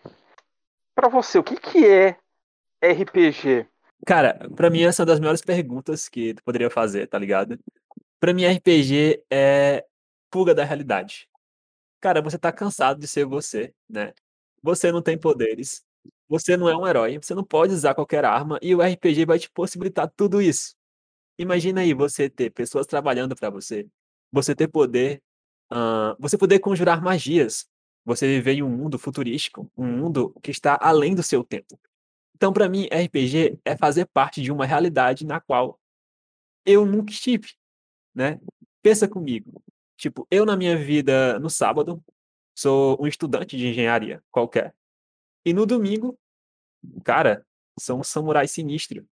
[0.94, 2.18] para você, o que, que é
[2.82, 3.66] RPG?
[4.06, 7.58] Cara, pra mim essa é uma das melhores perguntas que tu poderia fazer, tá ligado?
[8.20, 9.84] Pra mim RPG é
[10.32, 11.28] fuga da realidade.
[12.00, 14.12] Cara, você tá cansado de ser você, né?
[14.62, 15.84] Você não tem poderes,
[16.28, 19.38] você não é um herói, você não pode usar qualquer arma e o RPG vai
[19.38, 20.74] te possibilitar tudo isso.
[21.38, 23.86] Imagina aí você ter pessoas trabalhando para você,
[24.30, 25.22] você ter poder,
[25.72, 27.66] uh, você poder conjurar magias,
[28.04, 31.78] você viver em um mundo futurístico, um mundo que está além do seu tempo.
[32.34, 35.80] Então, para mim, RPG é fazer parte de uma realidade na qual
[36.66, 37.52] eu nunca estive,
[38.14, 38.40] né?
[38.82, 39.62] Pensa comigo.
[39.96, 42.02] Tipo, eu na minha vida no sábado
[42.54, 44.74] sou um estudante de engenharia qualquer.
[45.44, 46.18] E no domingo,
[47.04, 47.44] cara,
[47.78, 49.06] sou um samurai sinistro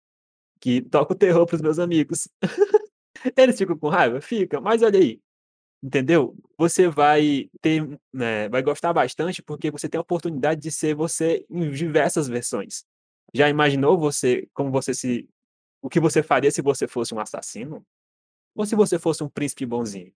[0.59, 2.27] que toca o terror pros meus amigos.
[3.35, 4.21] Eles ficam com raiva?
[4.21, 5.21] Fica, mas olha aí.
[5.81, 6.35] Entendeu?
[6.57, 11.45] Você vai ter, né, vai gostar bastante porque você tem a oportunidade de ser você
[11.49, 12.83] em diversas versões.
[13.33, 15.29] Já imaginou você como você se
[15.81, 17.85] o que você faria se você fosse um assassino?
[18.53, 20.11] Ou se você fosse um príncipe bonzinho?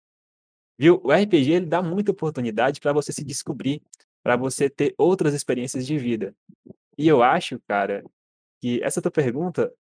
[0.78, 0.99] Viu?
[1.04, 3.82] O RPG ele dá muita oportunidade para você se descobrir,
[4.23, 6.33] para você ter outras experiências de vida.
[6.97, 8.03] E eu acho, cara,
[8.62, 9.71] que essa tua pergunta,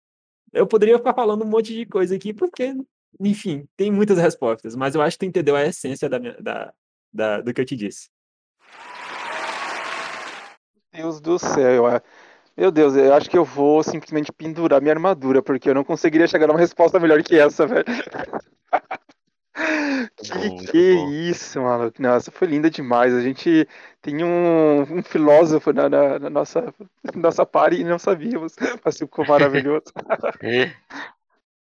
[0.53, 2.75] eu poderia ficar falando um monte de coisa aqui, porque,
[3.21, 6.75] enfim, tem muitas respostas, mas eu acho que tu entendeu a essência da, minha, da,
[7.13, 8.11] da do que eu te disse.
[10.93, 11.85] Deus do céu,
[12.57, 16.29] meu Deus, eu acho que eu vou simplesmente pendurar minha armadura, porque eu não conseguiria
[16.29, 17.85] chegar a uma resposta melhor que essa, velho.
[20.17, 21.11] que que bom.
[21.11, 21.93] isso, mano.
[21.99, 23.15] Nossa, foi linda demais.
[23.15, 23.67] A gente
[24.01, 26.75] tem um, um filósofo na, na, na, nossa,
[27.15, 28.55] nossa party e não sabíamos.
[28.85, 29.85] Mas ficou maravilhoso.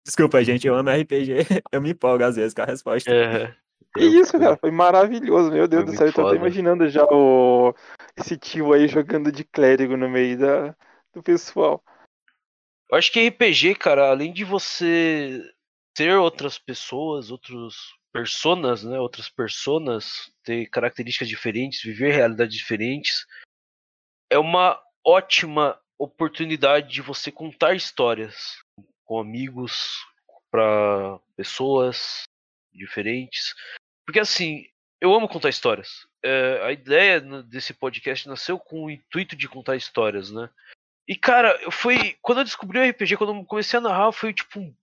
[0.06, 1.46] Desculpa, gente, eu amo RPG.
[1.72, 3.12] Eu me empolgo às vezes com a resposta.
[3.12, 3.54] É.
[3.94, 6.08] Que isso, cara, foi maravilhoso, meu Deus Foi do céu.
[6.08, 6.40] Eu tô até foda.
[6.40, 7.74] imaginando já o...
[8.16, 10.76] esse tio aí jogando de clérigo no meio da...
[11.14, 11.84] do pessoal.
[12.90, 15.44] Eu acho que RPG, cara, além de você
[15.94, 17.76] ter outras pessoas, outros
[18.12, 23.26] personas, né, outras personas, ter características diferentes, viver realidades diferentes,
[24.30, 28.58] é uma ótima oportunidade de você contar histórias
[29.06, 30.06] com amigos,
[30.52, 32.24] para pessoas
[32.74, 33.54] diferentes.
[34.06, 34.66] Porque assim,
[35.02, 36.08] eu amo contar histórias.
[36.24, 40.50] É, a ideia desse podcast nasceu com o intuito de contar histórias, né?
[41.08, 42.18] E cara, eu fui.
[42.22, 44.76] Quando eu descobri o RPG, quando eu comecei a narrar, foi tipo um.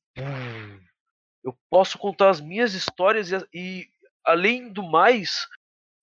[1.45, 3.89] Eu posso contar as minhas histórias e, e,
[4.25, 5.47] além do mais,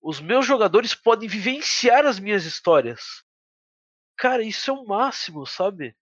[0.01, 3.23] os meus jogadores podem vivenciar as minhas histórias.
[4.17, 5.95] Cara, isso é o máximo, sabe?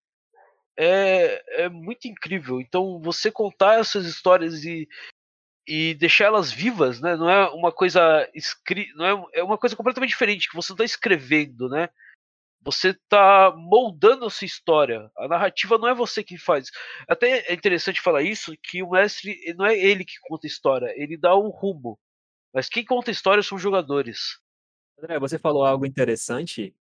[0.77, 2.59] É, é muito incrível.
[2.59, 4.87] Então, você contar essas histórias e,
[5.65, 7.15] e deixar elas vivas, né?
[7.15, 10.83] Não é uma coisa escrita, não é, é uma coisa completamente diferente que você está
[10.83, 11.89] escrevendo, né?
[12.61, 15.09] Você está moldando a sua história.
[15.17, 16.69] A narrativa não é você que faz.
[17.07, 20.93] Até é interessante falar isso, que o mestre não é ele que conta a história,
[20.95, 21.97] ele dá um rumo.
[22.53, 24.39] Mas quem conta a história são os jogadores.
[24.97, 26.75] André, você falou algo interessante,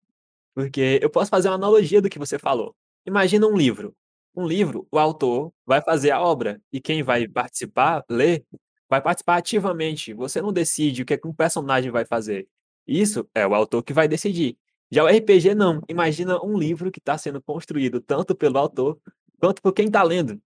[0.54, 2.74] porque eu posso fazer uma analogia do que você falou.
[3.06, 3.94] Imagina um livro.
[4.34, 8.44] Um livro, o autor vai fazer a obra e quem vai participar, ler,
[8.88, 10.14] vai participar ativamente.
[10.14, 12.48] Você não decide o que, é que um personagem vai fazer.
[12.86, 14.56] Isso é o autor que vai decidir.
[14.90, 15.82] Já o RPG não.
[15.88, 18.98] Imagina um livro que está sendo construído tanto pelo autor
[19.38, 20.40] quanto por quem está lendo.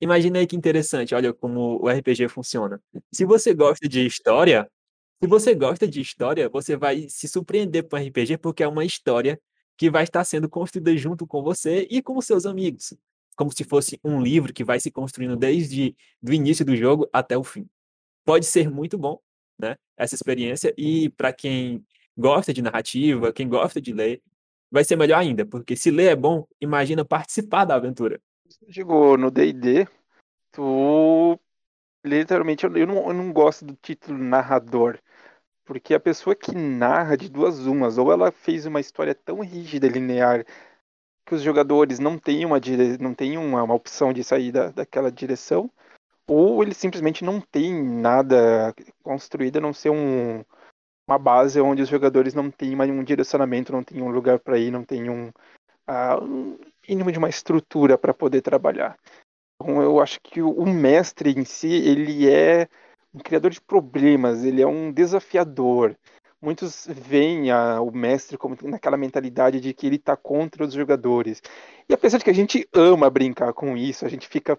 [0.00, 2.80] Imagina aí que interessante, olha como o RPG funciona.
[3.12, 4.70] Se você gosta de história,
[5.22, 8.84] se você gosta de história, você vai se surpreender com o RPG, porque é uma
[8.84, 9.40] história
[9.76, 12.94] que vai estar sendo construída junto com você e com seus amigos.
[13.36, 17.36] Como se fosse um livro que vai se construindo desde do início do jogo até
[17.36, 17.66] o fim.
[18.24, 19.18] Pode ser muito bom,
[19.58, 19.76] né?
[19.96, 20.74] Essa experiência.
[20.76, 21.84] E para quem
[22.16, 24.22] gosta de narrativa, quem gosta de ler,
[24.70, 28.20] vai ser melhor ainda, porque se ler é bom, imagina participar da aventura.
[28.68, 29.86] Digo, no D&D,
[30.52, 31.38] tu...
[32.04, 34.98] Literalmente, eu não, eu não gosto do título narrador.
[35.64, 39.88] Porque a pessoa que narra de duas umas, ou ela fez uma história tão rígida,
[39.88, 40.46] linear,
[41.26, 42.96] que os jogadores não têm uma, dire...
[42.98, 45.68] não têm uma, uma opção de sair da, daquela direção,
[46.28, 50.44] ou ele simplesmente não tem nada construído, a não ser um,
[51.06, 54.58] uma base onde os jogadores não têm mais um direcionamento, não têm um lugar para
[54.58, 55.30] ir, não têm um,
[55.86, 58.98] ah, um mínimo de uma estrutura para poder trabalhar.
[59.56, 62.68] Então eu acho que o, o mestre em si, ele é
[63.14, 65.96] um criador de problemas, ele é um desafiador.
[66.40, 71.40] Muitos veem a- o mestre como naquela mentalidade de que ele está contra os jogadores.
[71.88, 74.58] E apesar de que a gente ama brincar com isso, a gente fica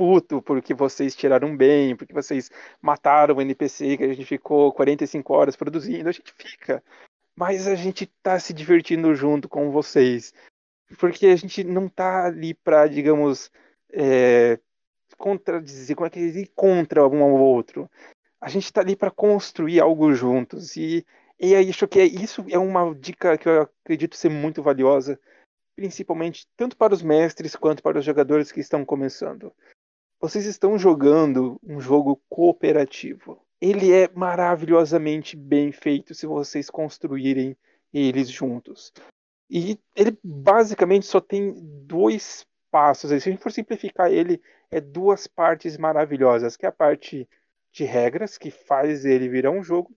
[0.00, 5.34] puto porque vocês tiraram bem, porque vocês mataram o NPC que a gente ficou 45
[5.34, 6.82] horas produzindo, a gente fica.
[7.36, 10.32] Mas a gente tá se divertindo junto com vocês.
[10.98, 13.50] Porque a gente não tá ali pra, digamos,
[13.92, 14.58] é,
[15.18, 16.22] contradizer, como é que é?
[16.22, 17.86] ir contra um ao outro.
[18.40, 21.04] A gente está ali para construir algo juntos e
[21.38, 25.18] e acho que é, isso é uma dica que eu acredito ser muito valiosa,
[25.74, 29.50] principalmente tanto para os mestres quanto para os jogadores que estão começando.
[30.20, 33.40] Vocês estão jogando um jogo cooperativo.
[33.58, 37.56] Ele é maravilhosamente bem feito se vocês construírem
[37.92, 38.92] eles juntos.
[39.48, 41.54] E ele basicamente só tem
[41.86, 43.08] dois passos.
[43.08, 47.26] Se a gente for simplificar ele, é duas partes maravilhosas, que é a parte
[47.72, 49.90] de regras, que faz ele virar um jogo,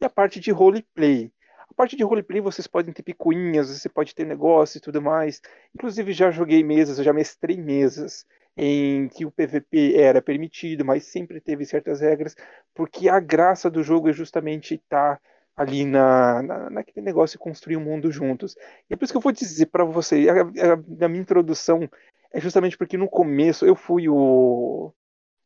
[0.00, 1.30] e a parte de roleplay.
[1.70, 5.40] A parte de roleplay vocês podem ter picuinhas, você pode ter negócio e tudo mais.
[5.72, 8.26] Inclusive já joguei mesas, eu já mestrei mesas
[8.60, 12.34] em que o PVP era permitido, mas sempre teve certas regras,
[12.74, 15.20] porque a graça do jogo é justamente estar
[15.56, 18.56] ali na, na, naquele negócio de construir um mundo juntos.
[18.90, 21.88] E é por isso que eu vou dizer para você, a, a, a minha introdução
[22.32, 24.92] é justamente porque no começo eu fui o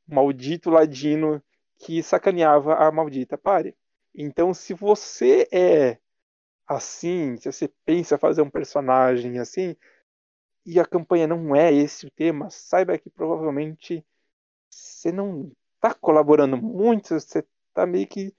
[0.08, 1.42] maldito ladino
[1.78, 3.76] que sacaneava a maldita pare.
[4.14, 5.98] Então, se você é
[6.66, 9.76] assim, se você pensa fazer um personagem assim,
[10.64, 14.04] e a campanha não é esse o tema, saiba que provavelmente
[14.70, 18.34] você não está colaborando muito, você está meio que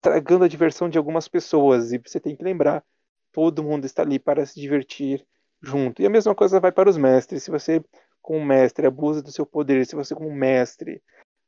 [0.00, 1.92] tragando a diversão de algumas pessoas.
[1.92, 2.84] E você tem que lembrar,
[3.32, 5.26] todo mundo está ali para se divertir
[5.60, 6.00] junto.
[6.00, 7.42] E a mesma coisa vai para os mestres.
[7.42, 7.84] Se você,
[8.22, 11.02] como mestre, abusa do seu poder, se você, como mestre,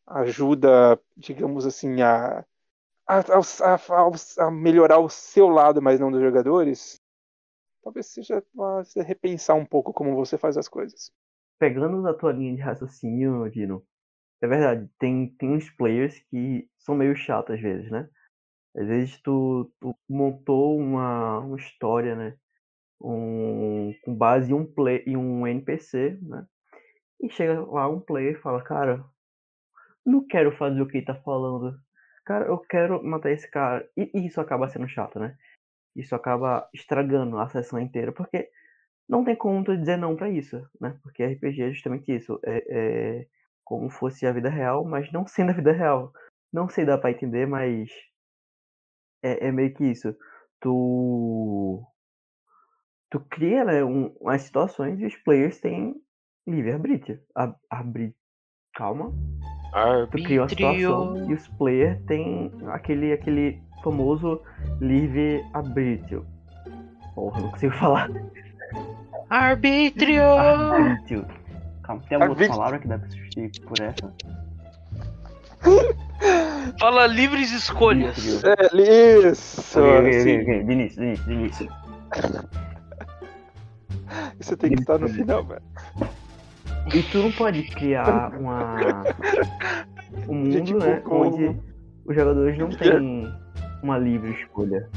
[0.06, 2.44] ajuda, digamos assim, a,
[3.06, 6.97] a, a, a melhorar o seu lado, mas não dos jogadores,
[7.82, 11.12] talvez seja você repensar um pouco como você faz as coisas.
[11.58, 13.84] Pegando na tua linha de raciocínio, Dino,
[14.40, 18.08] é verdade, tem, tem uns players que são meio chatos às vezes, né?
[18.76, 22.36] Às vezes tu, tu montou uma, uma história, né?
[23.00, 26.46] Um, com base em um, play, em um NPC, né?
[27.20, 29.04] E chega lá um player e fala, cara,
[30.06, 31.76] não quero fazer o que ele tá falando.
[32.24, 33.88] Cara, eu quero matar esse cara.
[33.96, 35.36] E, e isso acaba sendo chato, né?
[35.96, 38.48] Isso acaba estragando a sessão inteira, porque
[39.08, 40.98] não tem como tu dizer não para isso, né?
[41.02, 42.38] Porque RPG é justamente isso.
[42.44, 43.26] É, é,
[43.64, 46.12] como fosse a vida real, mas não sendo a vida real.
[46.52, 47.90] Não sei dar pra entender, mas
[49.22, 50.14] é, é meio que isso.
[50.60, 51.82] Tu
[53.10, 55.94] tu cria né, um, umas situações e os players têm
[56.46, 57.20] livre arbítrio.
[57.70, 58.14] Arbítrio.
[58.74, 59.12] Calma.
[60.10, 64.40] Tu cria uma situação e os players têm aquele, aquele famoso
[64.80, 66.24] livre arbítrio.
[67.14, 68.10] Porra, não consigo falar.
[69.30, 70.22] Arbítrio!
[70.22, 71.26] Arbítrio.
[71.82, 74.12] Calma, tem alguma outra palavra que dá pra substituir por essa?
[76.80, 78.42] Fala livres escolhas.
[78.44, 79.60] É, isso!
[79.80, 80.30] Assim.
[80.70, 81.68] início, de início.
[84.38, 85.62] Isso tem que estar no final, velho.
[86.94, 89.04] E tu não pode criar uma.
[90.28, 91.00] Um Gente, mundo, né?
[91.04, 91.60] como- Onde
[92.06, 93.30] os jogadores não têm
[93.82, 94.88] uma livre escolha.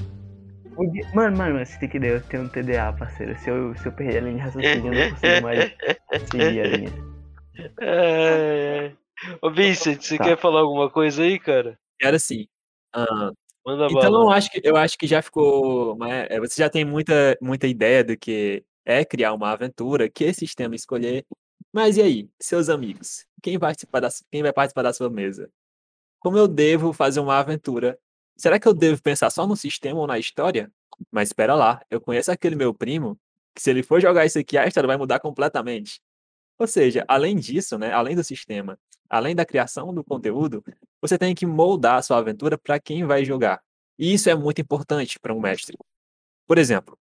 [1.14, 3.38] Mano, mano, você tem que ideia, eu tenho um TDA, parceiro.
[3.40, 5.72] Se eu, se eu perder a linha de raciocínio, eu não consigo mais
[6.32, 6.90] seguir a linha.
[7.82, 8.94] É...
[9.42, 10.24] Ô Vincent, você Tá.
[10.24, 11.78] quer falar alguma coisa aí, cara?
[12.02, 12.48] Era assim.
[12.94, 13.32] ah,
[13.64, 14.36] Manda Então eu bala.
[14.36, 18.04] acho que eu acho que já ficou, né, é, Você já tem muita muita ideia
[18.04, 21.26] do que é criar uma aventura, que sistema escolher.
[21.72, 23.26] Mas e aí, seus amigos?
[23.44, 25.50] Quem vai participar da, quem vai participar da sua mesa?
[26.20, 28.00] Como eu devo fazer uma aventura?
[28.42, 30.72] Será que eu devo pensar só no sistema ou na história?
[31.12, 33.16] Mas espera lá, eu conheço aquele meu primo
[33.56, 36.02] que se ele for jogar isso aqui, a história vai mudar completamente.
[36.58, 40.64] Ou seja, além disso, né, além do sistema, além da criação do conteúdo,
[41.00, 43.62] você tem que moldar a sua aventura para quem vai jogar.
[44.00, 45.78] E isso é muito importante para um mestre.
[46.48, 46.98] Por exemplo,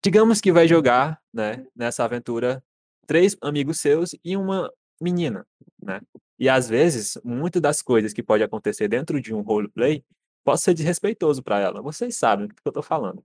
[0.00, 2.62] digamos que vai jogar, né, nessa aventura
[3.04, 5.44] três amigos seus e uma menina,
[5.82, 6.00] né?
[6.38, 10.04] E às vezes, muitas das coisas que pode acontecer dentro de um roleplay
[10.44, 11.80] pode ser desrespeitoso para ela.
[11.80, 13.24] Vocês sabem do que eu estou falando.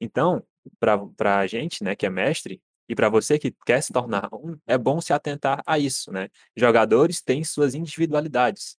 [0.00, 0.44] Então,
[0.78, 4.56] para a gente, né, que é mestre, e para você que quer se tornar um,
[4.66, 6.28] é bom se atentar a isso, né?
[6.56, 8.76] Jogadores têm suas individualidades.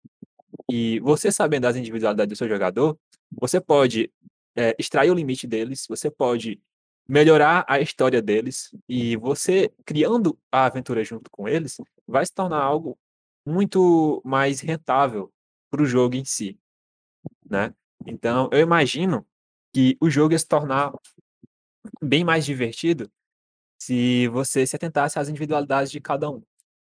[0.70, 2.98] E você sabendo das individualidades do seu jogador,
[3.30, 4.12] você pode
[4.56, 6.60] eh, extrair o limite deles, você pode
[7.08, 12.62] melhorar a história deles, e você, criando a aventura junto com eles, vai se tornar
[12.62, 12.98] algo
[13.46, 15.32] muito mais rentável
[15.70, 16.58] para o jogo em si,
[17.48, 17.74] né?
[18.06, 19.26] Então, eu imagino
[19.72, 20.92] que o jogo ia se tornar
[22.00, 23.10] bem mais divertido
[23.80, 26.42] se você se atentasse às individualidades de cada um.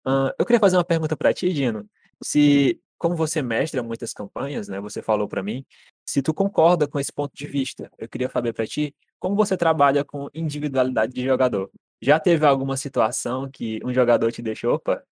[0.05, 1.87] Ahn, eu queria fazer uma pergunta para ti, Dino.
[2.23, 5.65] Se, como você mestra muitas campanhas, né, você falou para mim,
[6.05, 7.89] se tu concorda com esse ponto de vista.
[7.97, 11.71] Eu queria saber para ti como você trabalha com individualidade de jogador.
[12.01, 15.03] Já teve alguma situação que um jogador te deixou, opa,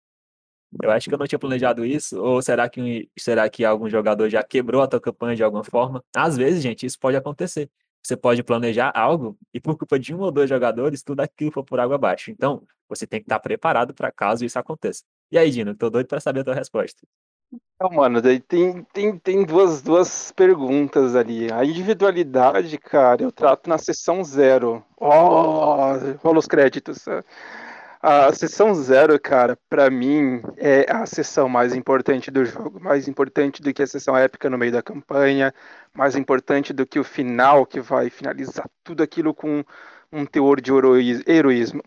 [0.83, 4.29] eu acho que eu não tinha planejado isso, ou será que será que algum jogador
[4.29, 6.05] já quebrou a tua campanha de alguma forma?
[6.15, 7.71] Às vezes, gente, isso pode acontecer.
[8.03, 11.65] Você pode planejar algo e por culpa de um ou dois jogadores, tudo aquilo for
[11.65, 12.31] por água abaixo.
[12.31, 15.03] Então, você tem que estar preparado para caso isso aconteça.
[15.31, 17.03] E aí, Dino, tô doido para saber a tua resposta.
[17.75, 21.53] Então, mano, tem, tem, tem duas, duas perguntas ali.
[21.53, 24.85] A individualidade, cara, eu trato na sessão zero.
[24.97, 25.93] Oh,
[26.23, 27.05] rola os créditos.
[28.01, 32.79] A sessão zero, cara, pra mim é a sessão mais importante do jogo.
[32.81, 35.53] Mais importante do que a sessão épica no meio da campanha.
[35.95, 39.65] Mais importante do que o final, que vai finalizar tudo aquilo com
[40.13, 41.83] um teor de heroí- heroísmo.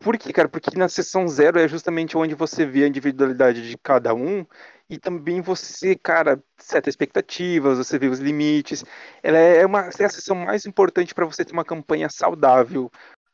[0.00, 0.48] Por quê, cara?
[0.48, 4.44] Porque na sessão zero é justamente onde você vê a individualidade de cada um
[4.90, 8.84] e também você, cara, seta expectativas, você vê os limites.
[9.22, 12.90] Ela é uma é a sessão mais importante para você ter uma campanha saudável.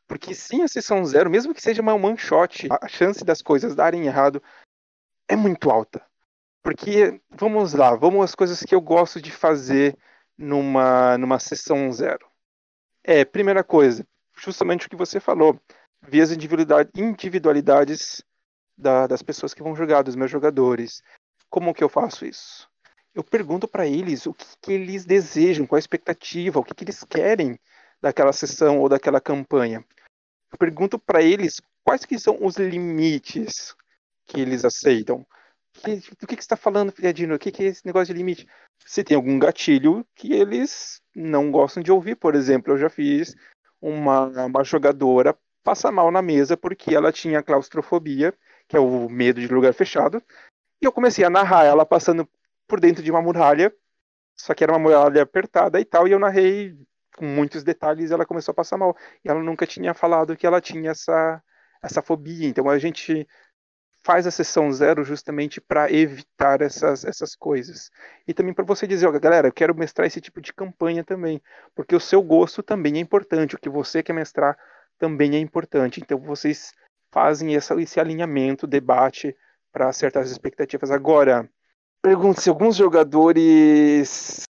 [0.09, 3.75] Porque sim, a sessão zero, mesmo que seja uma one shot, a chance das coisas
[3.75, 4.41] darem errado
[5.27, 6.03] é muito alta.
[6.63, 9.95] Porque, vamos lá, vamos às coisas que eu gosto de fazer
[10.35, 12.27] numa, numa sessão zero.
[13.03, 14.03] É, primeira coisa,
[14.35, 15.61] justamente o que você falou
[16.01, 18.23] ver as individualidade- individualidades
[18.75, 21.03] da- das pessoas que vão jogar, dos meus jogadores.
[21.51, 22.67] Como que eu faço isso?
[23.13, 26.83] Eu pergunto para eles o que, que eles desejam, qual a expectativa, o que, que
[26.83, 27.59] eles querem
[28.01, 29.85] daquela sessão ou daquela campanha.
[30.51, 33.75] Eu pergunto para eles quais que são os limites
[34.25, 35.25] que eles aceitam.
[35.83, 37.35] Do que, que você está falando, Filhadino?
[37.35, 38.47] O que, que é esse negócio de limite?
[38.85, 43.35] Se tem algum gatilho que eles não gostam de ouvir, por exemplo, eu já fiz
[43.81, 48.33] uma, uma jogadora passar mal na mesa porque ela tinha claustrofobia
[48.69, 50.23] que é o medo de lugar fechado.
[50.81, 52.29] E eu comecei a narrar ela passando
[52.67, 53.73] por dentro de uma muralha,
[54.37, 56.77] só que era uma muralha apertada e tal, e eu narrei
[57.19, 58.95] com muitos detalhes ela começou a passar mal.
[59.23, 61.43] E ela nunca tinha falado que ela tinha essa,
[61.83, 62.47] essa fobia.
[62.47, 63.27] Então a gente
[64.01, 67.91] faz a sessão zero justamente para evitar essas, essas coisas.
[68.25, 71.41] E também para você dizer, ó, galera, eu quero mestrar esse tipo de campanha também,
[71.75, 74.57] porque o seu gosto também é importante, o que você quer mestrar
[74.97, 75.99] também é importante.
[75.99, 76.73] Então vocês
[77.11, 79.35] fazem essa, esse alinhamento, debate
[79.71, 80.91] para acertar as expectativas.
[80.91, 81.49] Agora,
[82.01, 84.43] pergunto se alguns jogadores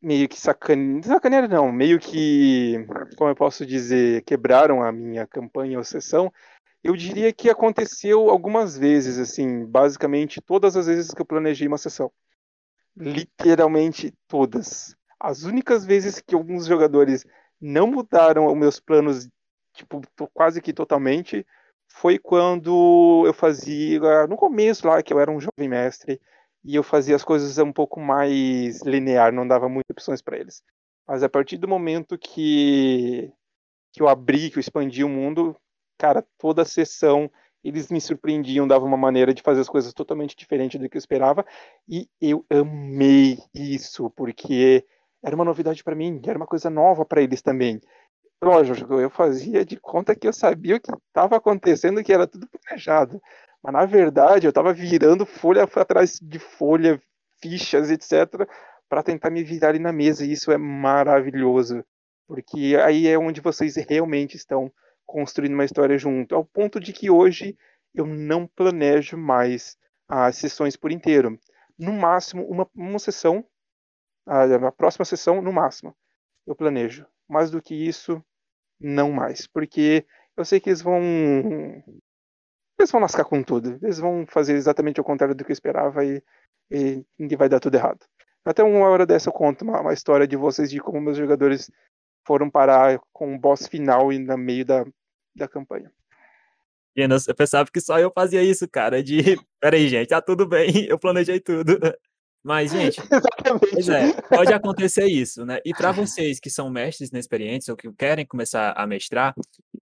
[0.00, 2.86] meio que sacanearam, sacanearam não, meio que,
[3.16, 6.32] como eu posso dizer, quebraram a minha campanha ou sessão,
[6.82, 11.76] eu diria que aconteceu algumas vezes, assim, basicamente todas as vezes que eu planejei uma
[11.76, 12.10] sessão.
[12.96, 14.96] Literalmente todas.
[15.18, 17.26] As únicas vezes que alguns jogadores
[17.60, 19.28] não mudaram os meus planos,
[19.74, 20.00] tipo,
[20.32, 21.46] quase que totalmente,
[21.92, 26.18] foi quando eu fazia, no começo lá, que eu era um jovem mestre,
[26.64, 30.62] e eu fazia as coisas um pouco mais linear, não dava muitas opções para eles.
[31.06, 33.32] Mas a partir do momento que,
[33.92, 35.56] que eu abri, que eu expandi o mundo,
[35.98, 37.30] cara, toda a sessão
[37.62, 41.00] eles me surpreendiam, dava uma maneira de fazer as coisas totalmente diferente do que eu
[41.00, 41.44] esperava,
[41.88, 44.84] e eu amei isso, porque
[45.22, 47.80] era uma novidade para mim, era uma coisa nova para eles também.
[48.42, 52.48] Lógico, eu fazia de conta que eu sabia o que estava acontecendo, que era tudo
[52.48, 53.20] planejado.
[53.62, 57.00] Mas na verdade eu estava virando folha atrás de folha,
[57.42, 58.48] fichas, etc.,
[58.88, 61.84] para tentar me virar ali na mesa, e isso é maravilhoso,
[62.26, 64.72] porque aí é onde vocês realmente estão
[65.06, 67.56] construindo uma história junto, ao ponto de que hoje
[67.94, 69.76] eu não planejo mais
[70.08, 71.38] as sessões por inteiro.
[71.78, 73.44] No máximo, uma, uma sessão,
[74.26, 75.96] a, a próxima sessão, no máximo,
[76.46, 77.06] eu planejo.
[77.28, 78.22] Mais do que isso,
[78.78, 79.46] não mais.
[79.46, 80.04] Porque
[80.36, 81.00] eu sei que eles vão.
[82.80, 83.78] Eles vão lascar com tudo.
[83.82, 86.22] Eles vão fazer exatamente o contrário do que eu esperava e,
[86.70, 88.00] e, vai dar tudo errado.
[88.44, 91.70] Até uma hora dessa eu conto uma, uma história de vocês de como meus jogadores
[92.26, 94.84] foram parar com o boss final e no meio da,
[95.36, 95.92] da campanha.
[96.96, 99.02] Eu pensava que só eu fazia isso, cara.
[99.02, 99.18] De
[99.60, 101.78] peraí, gente, tá tudo bem, eu planejei tudo.
[102.42, 102.98] Mas, gente,
[103.92, 105.60] é, pode acontecer isso, né?
[105.64, 109.34] E para vocês que são mestres inexperientes ou que querem começar a mestrar,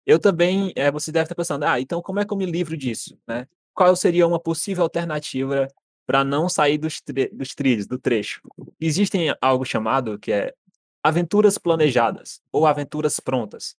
[0.07, 2.77] eu também, é, você deve estar pensando, ah, então como é que eu me livro
[2.77, 3.49] disso, né?
[3.75, 5.69] Qual seria uma possível alternativa
[6.07, 7.03] para não sair dos,
[7.33, 8.41] dos trilhos, do trecho?
[8.81, 10.55] Existem algo chamado que é
[11.03, 13.77] aventuras planejadas ou aventuras prontas.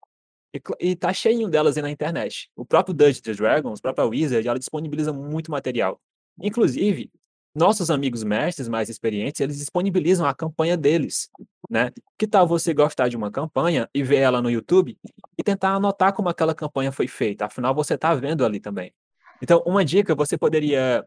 [0.53, 0.61] E,
[0.91, 2.49] e tá cheio delas aí na internet.
[2.55, 5.99] O próprio Dungeons Dragons, a própria Wizard, ela disponibiliza muito material.
[6.41, 7.09] Inclusive,
[7.57, 11.29] nossos amigos mestres mais experientes, eles disponibilizam a campanha deles,
[11.69, 11.91] né?
[12.17, 14.97] Que tal você gostar de uma campanha e ver ela no YouTube
[15.37, 17.45] e tentar anotar como aquela campanha foi feita?
[17.45, 18.93] Afinal, você está vendo ali também.
[19.41, 21.05] Então, uma dica, você poderia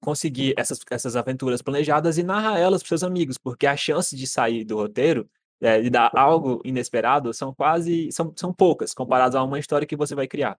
[0.00, 4.26] conseguir essas, essas aventuras planejadas e narrar elas para seus amigos, porque a chance de
[4.26, 5.28] sair do roteiro
[5.60, 9.96] é, de dar algo inesperado são quase são, são poucas comparadas a uma história que
[9.96, 10.58] você vai criar.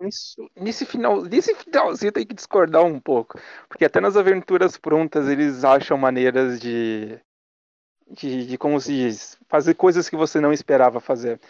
[0.00, 5.28] Isso, nesse final, nesse finalzinho tem que discordar um pouco, porque até nas aventuras prontas
[5.28, 7.18] eles acham maneiras de,
[8.10, 11.40] de, de como se diz, fazer coisas que você não esperava fazer.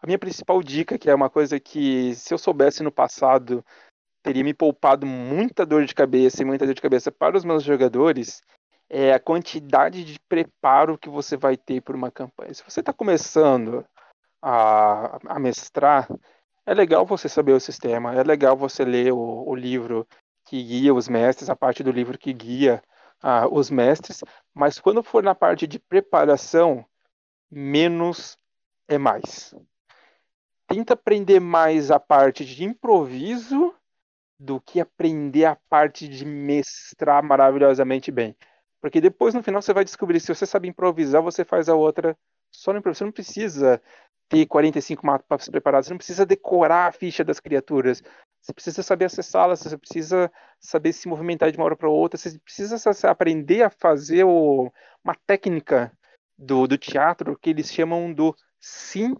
[0.00, 3.64] A minha principal dica, que é uma coisa que se eu soubesse no passado
[4.22, 7.62] teria me poupado muita dor de cabeça e muita dor de cabeça para os meus
[7.62, 8.42] jogadores,
[8.88, 12.52] é a quantidade de preparo que você vai ter por uma campanha.
[12.54, 13.84] Se você está começando
[14.42, 16.08] a, a, mestrar,
[16.68, 20.06] é legal você saber o sistema, é legal você ler o, o livro
[20.44, 22.82] que guia os mestres, a parte do livro que guia
[23.24, 26.84] uh, os mestres, mas quando for na parte de preparação,
[27.50, 28.38] menos
[28.86, 29.54] é mais.
[30.66, 33.74] Tenta aprender mais a parte de improviso
[34.38, 38.36] do que aprender a parte de mestrar maravilhosamente bem.
[38.78, 42.14] Porque depois, no final, você vai descobrir, se você sabe improvisar, você faz a outra
[42.50, 42.98] só no improviso.
[42.98, 43.82] Você não precisa
[44.28, 48.02] ter 45 mapas preparados, você não precisa decorar a ficha das criaturas.
[48.40, 52.38] Você precisa saber acessá-las, você precisa saber se movimentar de uma hora para outra, você
[52.38, 52.76] precisa
[53.10, 54.72] aprender a fazer o,
[55.04, 55.92] uma técnica
[56.36, 59.14] do, do teatro que eles chamam do sim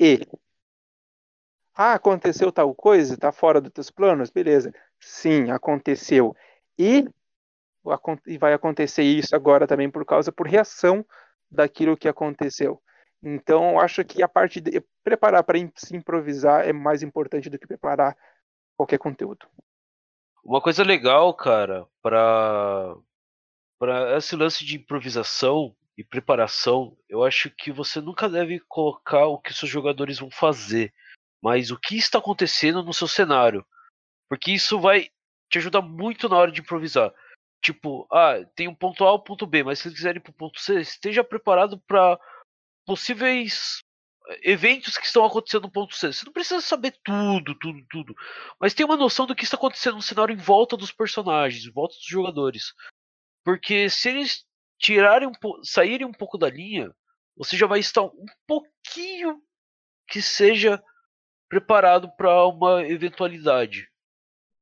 [0.00, 0.20] e.
[1.74, 3.14] Ah, aconteceu tal coisa?
[3.14, 4.30] Está fora dos teus planos?
[4.30, 4.72] Beleza.
[5.00, 6.34] Sim, aconteceu.
[6.78, 7.04] E
[8.26, 11.04] e vai acontecer isso agora também por causa, por reação
[11.50, 12.82] daquilo que aconteceu.
[13.22, 17.58] Então, eu acho que a parte de preparar para se improvisar é mais importante do
[17.58, 18.16] que preparar
[18.76, 19.48] qualquer conteúdo.
[20.44, 22.96] Uma coisa legal, cara, para
[23.78, 29.38] para esse lance de improvisação e preparação, eu acho que você nunca deve colocar o
[29.38, 30.94] que seus jogadores vão fazer,
[31.42, 33.64] mas o que está acontecendo no seu cenário.
[34.28, 35.10] Porque isso vai
[35.50, 37.12] te ajudar muito na hora de improvisar.
[37.62, 40.32] Tipo, ah, tem um ponto A um ponto B, mas se eles quiserem ir pro
[40.32, 42.18] ponto C, esteja preparado para
[42.86, 43.82] possíveis
[44.28, 46.12] eh, eventos que estão acontecendo no ponto C.
[46.12, 48.14] Você não precisa saber tudo, tudo, tudo.
[48.60, 51.72] Mas tem uma noção do que está acontecendo no cenário em volta dos personagens, em
[51.72, 52.72] volta dos jogadores.
[53.44, 54.44] Porque se eles
[54.78, 55.32] tirarem um
[55.64, 56.94] saírem um pouco da linha,
[57.36, 59.42] você já vai estar um pouquinho
[60.08, 60.82] que seja
[61.48, 63.88] preparado para uma eventualidade.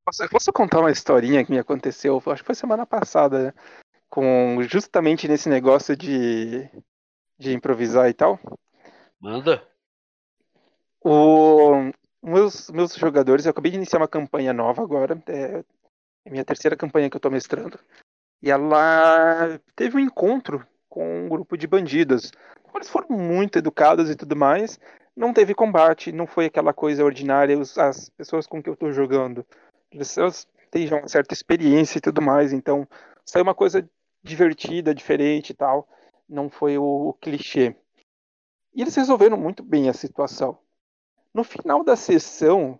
[0.03, 3.53] Posso, posso contar uma historinha que me aconteceu, acho que foi semana passada, né?
[4.09, 6.69] com justamente nesse negócio de,
[7.37, 8.39] de improvisar e tal.
[9.19, 9.61] Manda.
[11.03, 11.91] O,
[12.23, 15.63] meus, meus jogadores, eu acabei de iniciar uma campanha nova agora, é,
[16.25, 17.79] é minha terceira campanha que eu estou mestrando.
[18.41, 22.31] E ela teve um encontro com um grupo de bandidos.
[22.73, 24.79] Eles foram muito educados e tudo mais.
[25.15, 27.57] Não teve combate, não foi aquela coisa ordinária.
[27.77, 29.45] As pessoas com que eu estou jogando,
[29.91, 30.15] eles
[30.69, 32.51] têm já uma certa experiência e tudo mais.
[32.51, 32.87] Então,
[33.25, 33.87] saiu uma coisa
[34.23, 35.87] divertida, diferente e tal.
[36.27, 37.75] Não foi o, o clichê.
[38.73, 40.57] E eles resolveram muito bem a situação.
[41.33, 42.79] No final da sessão,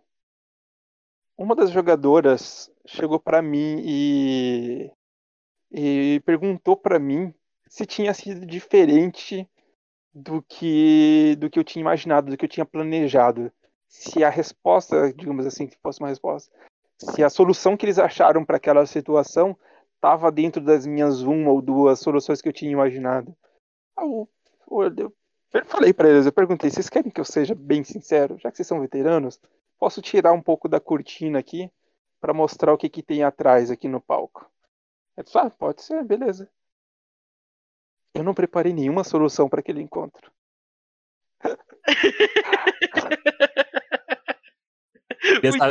[1.38, 4.92] uma das jogadoras chegou para mim e
[5.72, 7.34] e perguntou para mim
[7.68, 9.50] se tinha sido diferente
[10.14, 13.52] do que do que eu tinha imaginado, do que eu tinha planejado.
[13.88, 16.52] Se a resposta, digamos assim, que fosse uma resposta,
[16.98, 19.58] se a solução que eles acharam para aquela situação
[20.06, 23.36] estava dentro das minhas uma ou duas soluções que eu tinha imaginado.
[23.98, 24.30] Eu,
[24.70, 25.12] eu,
[25.52, 28.38] eu falei para eles, eu perguntei, vocês querem que eu seja bem sincero?
[28.38, 29.42] Já que vocês são veteranos,
[29.80, 31.72] posso tirar um pouco da cortina aqui
[32.22, 34.48] para mostrar o que, que tem atrás aqui no palco.
[35.34, 36.48] Ah, pode ser, beleza.
[38.14, 40.32] Eu não preparei nenhuma solução para aquele encontro.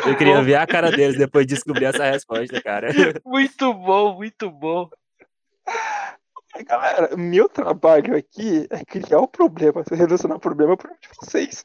[0.07, 2.89] Eu queria ver a cara deles depois de descobrir essa resposta, cara.
[3.25, 4.89] Muito bom, muito bom.
[6.67, 11.65] Galera, meu trabalho aqui é criar o problema, solucionar o problema para vocês.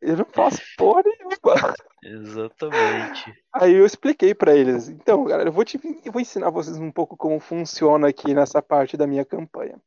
[0.00, 1.74] Eu não posso pôr nenhuma.
[2.04, 3.32] Exatamente.
[3.52, 4.88] Aí eu expliquei para eles.
[4.88, 8.60] Então, galera, eu vou, te, eu vou ensinar vocês um pouco como funciona aqui nessa
[8.60, 9.80] parte da minha campanha.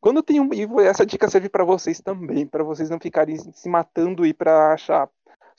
[0.00, 3.68] Quando tem um, e essa dica serve para vocês também, para vocês não ficarem se
[3.68, 5.10] matando e para achar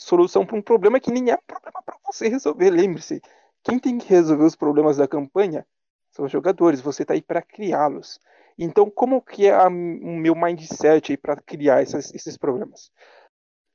[0.01, 2.71] solução para um problema que nem é um problema para você resolver.
[2.71, 3.21] Lembre-se,
[3.63, 5.65] quem tem que resolver os problemas da campanha
[6.09, 6.81] são os jogadores.
[6.81, 8.19] Você está aí para criá-los.
[8.57, 12.91] Então, como que é a, o meu mindset aí para criar essas, esses problemas?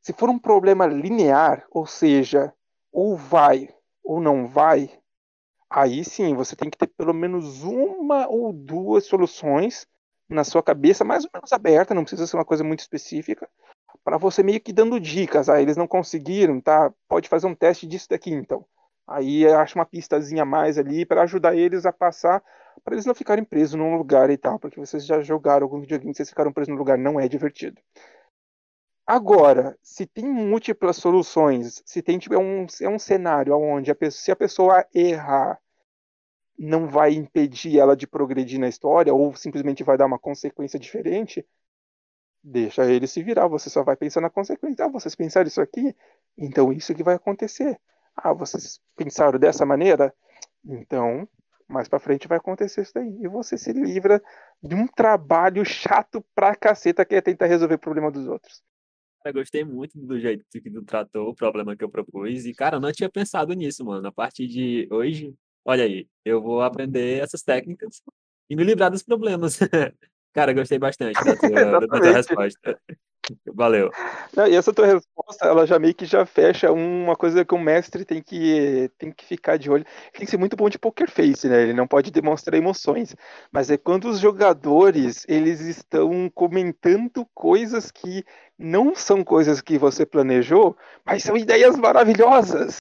[0.02, 2.52] Se for um problema linear, ou seja,
[2.92, 3.68] ou vai
[4.02, 4.90] ou não vai,
[5.68, 9.86] aí sim você tem que ter pelo menos uma ou duas soluções
[10.28, 13.48] na sua cabeça, mais ou menos aberta, não precisa ser uma coisa muito específica,
[14.04, 15.48] para você meio que dando dicas.
[15.48, 16.92] Ah, eles não conseguiram, tá?
[17.08, 18.64] Pode fazer um teste disso daqui então.
[19.06, 22.42] Aí acha uma pistazinha a mais ali para ajudar eles a passar,
[22.82, 26.14] para eles não ficarem presos num lugar e tal, porque vocês já jogaram algum videogame,
[26.14, 27.80] vocês ficaram presos num lugar, não é divertido.
[29.06, 33.94] Agora, se tem múltiplas soluções, se tem tipo, é, um, é um cenário onde a
[33.94, 35.60] pessoa, se a pessoa errar,
[36.58, 41.46] não vai impedir ela de progredir na história, ou simplesmente vai dar uma consequência diferente,
[42.46, 43.48] deixa ele se virar.
[43.48, 44.84] Você só vai pensar na consequência.
[44.84, 45.94] Ah, vocês pensaram isso aqui?
[46.38, 47.78] Então isso que vai acontecer.
[48.14, 50.14] Ah, vocês pensaram dessa maneira?
[50.64, 51.28] Então,
[51.68, 53.18] mais para frente vai acontecer isso daí.
[53.20, 54.22] E você se livra
[54.62, 58.62] de um trabalho chato pra caceta que é tentar resolver o problema dos outros.
[59.24, 62.46] Eu gostei muito do jeito que tu tratou o problema que eu propus.
[62.46, 64.06] E, cara, eu não tinha pensado nisso, mano.
[64.06, 65.34] A partir de hoje,
[65.64, 68.00] olha aí, eu vou aprender essas técnicas
[68.48, 69.58] e me livrar dos problemas.
[70.36, 72.78] cara, gostei bastante da tua, da tua resposta.
[73.54, 73.90] Valeu.
[74.48, 78.04] E essa tua resposta, ela já meio que já fecha uma coisa que o mestre
[78.04, 79.84] tem que, tem que ficar de olho.
[80.12, 81.62] Tem que ser muito bom de poker face, né?
[81.62, 83.16] Ele não pode demonstrar emoções.
[83.50, 88.22] Mas é quando os jogadores, eles estão comentando coisas que
[88.58, 92.76] não são coisas que você planejou, mas são ideias maravilhosas.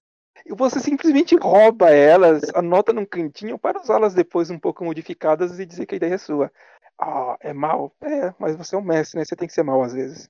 [0.45, 5.65] E você simplesmente rouba elas, anota num cantinho para usá-las depois um pouco modificadas e
[5.65, 6.51] dizer que a ideia é sua.
[6.99, 7.93] Ah, é mal?
[8.01, 9.25] É, mas você é um mestre, né?
[9.25, 10.29] Você tem que ser mal às vezes.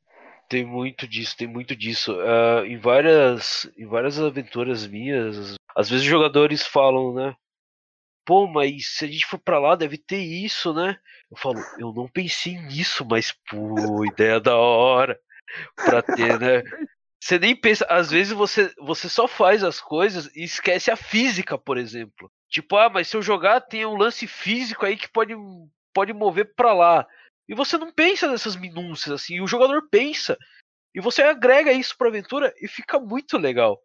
[0.50, 2.14] Tem muito disso, tem muito disso.
[2.14, 7.36] Uh, em, várias, em várias aventuras minhas, às vezes os jogadores falam, né?
[8.26, 10.98] Pô, mas se a gente for pra lá, deve ter isso, né?
[11.30, 15.20] Eu falo, eu não pensei nisso, mas pô, ideia da hora
[15.76, 16.64] pra ter, né?
[17.22, 21.58] Você nem pensa, às vezes você, você só faz as coisas e esquece a física,
[21.58, 22.32] por exemplo.
[22.50, 25.36] Tipo, ah, mas se eu jogar, tem um lance físico aí que pode
[25.96, 27.08] pode mover para lá.
[27.48, 30.38] E você não pensa nessas minúcias assim, o jogador pensa.
[30.94, 33.80] E você agrega isso pra aventura e fica muito legal.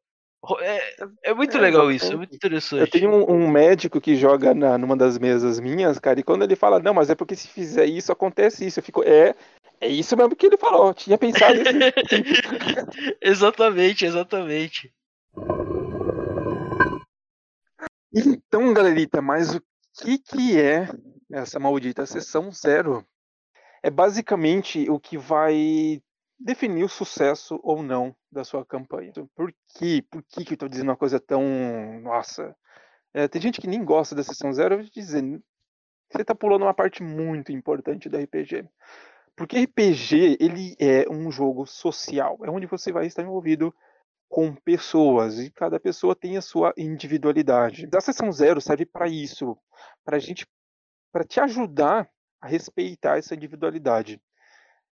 [0.60, 2.90] É, é muito É, legal isso, é muito Eu interessante.
[2.90, 6.56] tenho um, um médico que joga na, numa das mesas minhas, cara, e quando ele
[6.56, 8.80] fala, não, mas é porque se fizer isso, acontece isso.
[8.80, 9.34] Eu fico, é,
[9.80, 10.88] é isso mesmo que ele falou.
[10.88, 11.78] Eu tinha pensado assim.
[13.20, 14.90] exatamente, exatamente.
[18.14, 19.62] Então, galerita, mas o
[20.02, 20.88] que que é
[21.32, 23.06] essa maldita sessão zero?
[23.82, 26.02] É basicamente o que vai
[26.38, 29.12] definir o sucesso ou não da sua campanha.
[29.34, 30.04] Por quê?
[30.10, 31.42] Por que que eu tô dizendo uma coisa tão...
[32.02, 32.54] Nossa...
[33.12, 35.20] É, tem gente que nem gosta da sessão zero, eu vou te dizer,
[36.10, 38.68] você tá pulando uma parte muito importante do RPG.
[39.36, 43.74] Porque RPG, ele é um jogo social, é onde você vai estar envolvido
[44.28, 47.88] com pessoas e cada pessoa tem a sua individualidade.
[47.92, 49.56] A sessão zero serve para isso,
[50.04, 50.46] para gente,
[51.12, 54.20] para te ajudar a respeitar essa individualidade.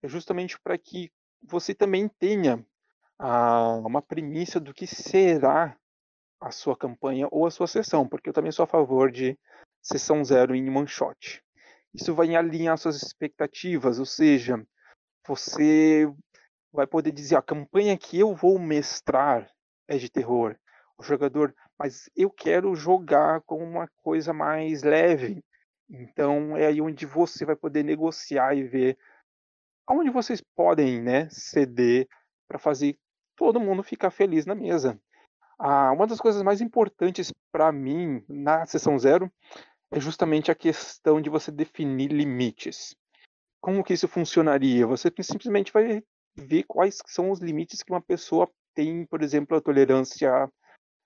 [0.02, 1.12] É justamente para que
[1.42, 2.66] você também tenha
[3.20, 5.78] ah, uma premissa do que será
[6.40, 9.38] a sua campanha ou a sua sessão, porque eu também sou a favor de
[9.82, 11.44] sessão zero em one shot.
[11.94, 14.64] Isso vai alinhar suas expectativas, ou seja,
[15.26, 16.06] você
[16.72, 19.50] vai poder dizer a campanha que eu vou mestrar
[19.88, 20.56] é de terror.
[20.98, 25.44] O jogador, mas eu quero jogar com uma coisa mais leve.
[25.90, 28.98] Então é aí onde você vai poder negociar e ver
[29.86, 32.08] aonde vocês podem, né, ceder
[32.48, 32.98] para fazer
[33.36, 35.00] todo mundo ficar feliz na mesa.
[35.58, 39.32] Ah, uma das coisas mais importantes para mim na sessão zero
[39.92, 42.96] é justamente a questão de você definir limites.
[43.62, 44.86] Como que isso funcionaria?
[44.86, 46.04] Você simplesmente vai
[46.36, 50.50] ver quais são os limites que uma pessoa tem, por exemplo, a tolerância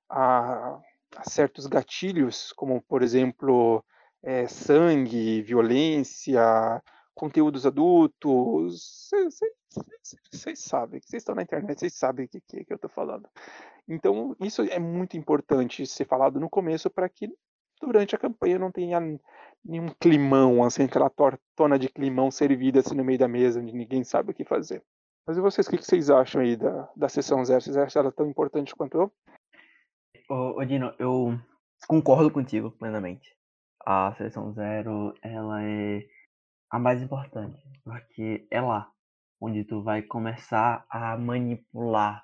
[0.09, 0.79] a,
[1.15, 3.83] a certos gatilhos, como, por exemplo,
[4.23, 6.81] é, sangue, violência,
[7.13, 9.09] conteúdos adultos.
[10.31, 13.27] Vocês sabem, vocês estão na internet, vocês sabem o que, que, que eu estou falando.
[13.87, 17.29] Então, isso é muito importante ser falado no começo para que
[17.81, 18.99] durante a campanha não tenha
[19.63, 24.03] nenhum climão, assim, aquela tortona de climão servida assim no meio da mesa, onde ninguém
[24.03, 24.83] sabe o que fazer.
[25.25, 27.61] Mas e vocês, o que, que vocês acham aí da, da sessão zero?
[27.61, 29.11] Vocês acham ela tão importante quanto eu?
[30.29, 31.37] Ô, ô Dino, eu
[31.87, 33.35] concordo contigo plenamente.
[33.85, 36.05] A sessão zero, ela é
[36.69, 38.91] a mais importante, porque é lá
[39.39, 42.23] onde tu vai começar a manipular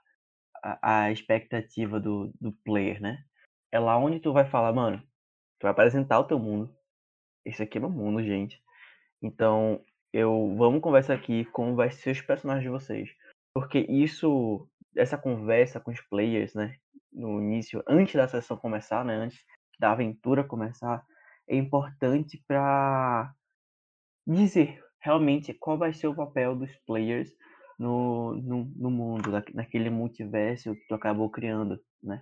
[0.63, 3.23] a, a expectativa do, do player, né?
[3.71, 4.99] É lá onde tu vai falar, mano,
[5.59, 6.73] tu vai apresentar o teu mundo.
[7.43, 8.61] Esse aqui é meu mundo, gente.
[9.21, 9.83] Então,
[10.13, 13.09] eu vamos conversar aqui como vai ser os personagens de vocês.
[13.53, 16.75] Porque isso, essa conversa com os players, né?
[17.11, 19.15] No início, antes da sessão começar, né?
[19.15, 19.43] Antes
[19.79, 21.03] da aventura começar,
[21.47, 23.33] é importante para
[24.25, 27.31] dizer realmente qual vai ser o papel dos players
[27.79, 32.21] no, no, no mundo, naquele multiverso que tu acabou criando, né?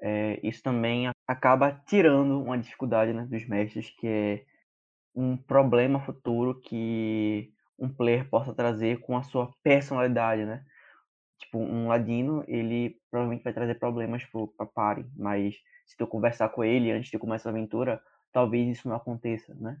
[0.00, 4.44] É, isso também acaba tirando uma dificuldade né, dos mestres, que é
[5.14, 10.64] um problema futuro que um player possa trazer com a sua personalidade, né?
[11.38, 14.24] Tipo, um ladino, ele provavelmente vai trazer problemas
[14.56, 15.54] para party, mas
[15.86, 18.02] se tu conversar com ele antes de começar a aventura,
[18.32, 19.80] talvez isso não aconteça, né?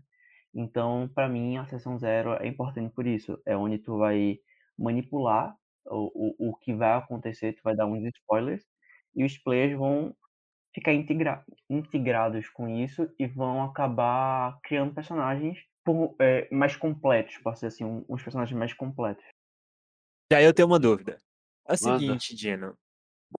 [0.54, 3.40] Então, para mim, a sessão zero é importante por isso.
[3.46, 4.38] É onde tu vai
[4.78, 8.64] manipular o, o, o que vai acontecer, tu vai dar uns spoilers,
[9.14, 10.14] e os players vão
[10.74, 17.56] ficar integra integrados com isso e vão acabar criando personagens por, é, mais completos, posso
[17.56, 19.24] dizer assim, um, uns personagens mais completos.
[20.32, 21.20] Já eu tenho uma dúvida.
[21.66, 22.74] É o seguinte, Dino.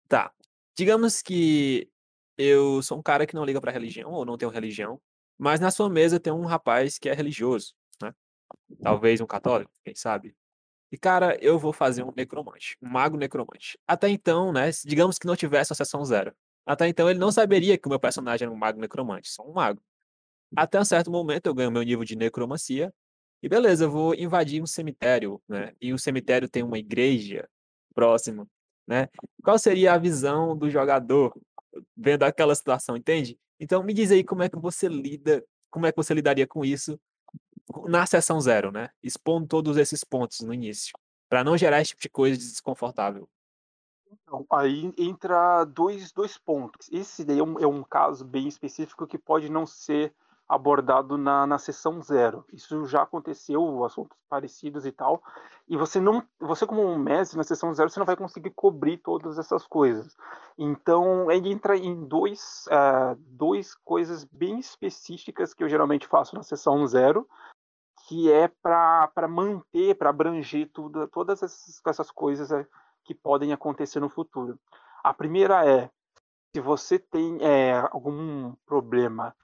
[0.08, 0.32] Tá.
[0.78, 1.90] Digamos que
[2.38, 5.00] eu sou um cara que não liga pra religião ou não tenho religião,
[5.38, 8.14] mas na sua mesa tem um rapaz que é religioso, né?
[8.82, 10.36] Talvez um católico, quem sabe?
[10.92, 13.80] E, cara, eu vou fazer um necromante, um mago necromante.
[13.88, 14.70] Até então, né?
[14.86, 16.36] Digamos que não tivesse a sessão zero.
[16.66, 19.54] Até então ele não saberia que o meu personagem era um mago necromante, só um
[19.54, 19.82] mago.
[20.56, 22.94] Até um certo momento eu ganho meu nível de necromancia.
[23.42, 25.74] E beleza, eu vou invadir um cemitério, né?
[25.82, 27.50] E o cemitério tem uma igreja
[27.96, 28.48] próximo,
[28.88, 29.10] né?
[29.44, 31.34] Qual seria a visão do jogador
[31.96, 33.40] vendo aquela situação, entende?
[33.60, 36.64] Então me diz aí como é que você lida, como é que você lidaria com
[36.66, 37.00] isso
[37.88, 38.90] na sessão zero, né?
[39.02, 40.94] Expondo todos esses pontos no início,
[41.30, 43.28] para não gerar esse tipo de coisa desconfortável.
[44.12, 46.88] Então, aí entra dois, dois pontos.
[46.92, 50.14] Esse daí é um, é um caso bem específico que pode não ser
[50.48, 52.46] abordado na, na sessão zero.
[52.52, 55.24] Isso já aconteceu, assuntos parecidos e tal.
[55.68, 58.98] E você não, você como um mestre na sessão zero, você não vai conseguir cobrir
[58.98, 60.16] todas essas coisas.
[60.58, 66.44] Então, ele entra em dois, uh, dois coisas bem específicas que eu geralmente faço na
[66.44, 67.28] sessão zero,
[68.08, 72.50] que é para manter, para abranger tudo, todas essas, essas coisas
[73.06, 74.60] que podem acontecer no futuro.
[75.04, 75.90] A primeira é
[76.56, 79.36] se você tem é, algum problema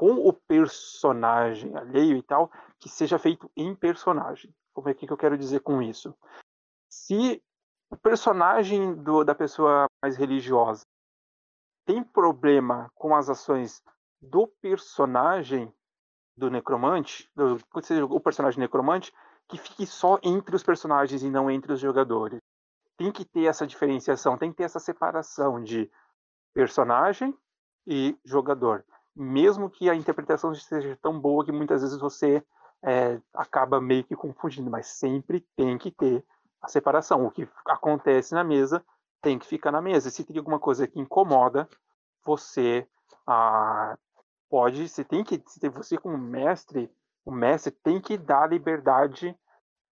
[0.00, 4.50] com o personagem alheio e tal, que seja feito em personagem.
[4.72, 6.16] Como é que eu quero dizer com isso?
[6.88, 7.42] Se
[7.90, 10.86] o personagem do, da pessoa mais religiosa
[11.84, 13.82] tem problema com as ações
[14.22, 15.70] do personagem
[16.34, 19.12] do necromante, do, seja o personagem necromante,
[19.50, 22.38] que fique só entre os personagens e não entre os jogadores.
[22.96, 25.90] Tem que ter essa diferenciação, tem que ter essa separação de
[26.54, 27.36] personagem
[27.86, 28.82] e jogador.
[29.22, 32.42] Mesmo que a interpretação seja tão boa que muitas vezes você
[32.82, 36.24] é, acaba meio que confundindo, mas sempre tem que ter
[36.62, 37.26] a separação.
[37.26, 38.82] O que acontece na mesa
[39.20, 40.08] tem que ficar na mesa.
[40.08, 41.68] Se tem alguma coisa que incomoda,
[42.24, 42.88] você
[43.26, 43.94] ah,
[44.48, 45.42] pode, você tem que,
[45.74, 46.90] você como mestre,
[47.22, 49.38] o mestre tem que dar liberdade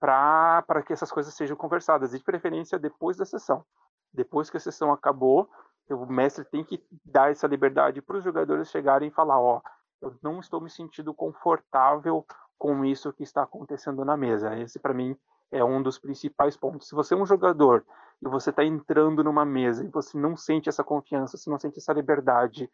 [0.00, 3.62] para que essas coisas sejam conversadas, e de preferência depois da sessão.
[4.10, 5.50] Depois que a sessão acabou,
[5.94, 9.60] o mestre tem que dar essa liberdade para os jogadores chegarem e falar, ó,
[10.00, 12.24] eu não estou me sentindo confortável
[12.56, 14.56] com isso que está acontecendo na mesa.
[14.58, 15.16] Esse para mim
[15.50, 16.88] é um dos principais pontos.
[16.88, 17.84] Se você é um jogador
[18.20, 21.78] e você está entrando numa mesa e você não sente essa confiança, você não sente
[21.78, 22.70] essa liberdade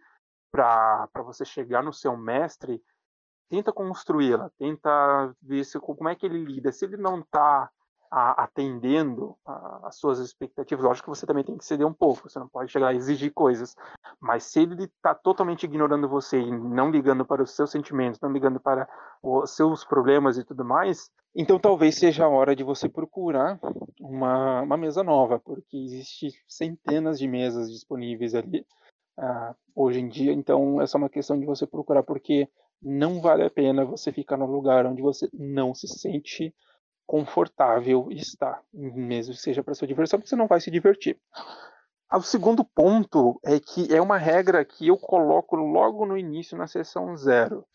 [0.51, 2.83] para você chegar no seu mestre,
[3.49, 6.73] tenta construí-la, tenta ver se, como é que ele lida.
[6.73, 7.71] Se ele não está
[8.17, 9.37] atendendo
[9.83, 12.71] às suas expectativas, lógico que você também tem que ceder um pouco, você não pode
[12.71, 13.75] chegar a exigir coisas,
[14.21, 18.31] mas se ele está totalmente ignorando você e não ligando para os seus sentimentos, não
[18.31, 18.89] ligando para
[19.21, 23.59] os seus problemas e tudo mais, então talvez seja a hora de você procurar
[24.01, 28.65] uma, uma mesa nova, porque existe centenas de mesas disponíveis ali
[29.19, 32.49] uh, hoje em dia, então é só uma questão de você procurar, porque
[32.81, 36.55] não vale a pena você ficar no lugar onde você não se sente
[37.07, 41.19] confortável estar, mesmo que seja para sua diversão, porque você não vai se divertir.
[42.13, 46.67] O segundo ponto é que é uma regra que eu coloco logo no início na
[46.67, 47.67] sessão zero.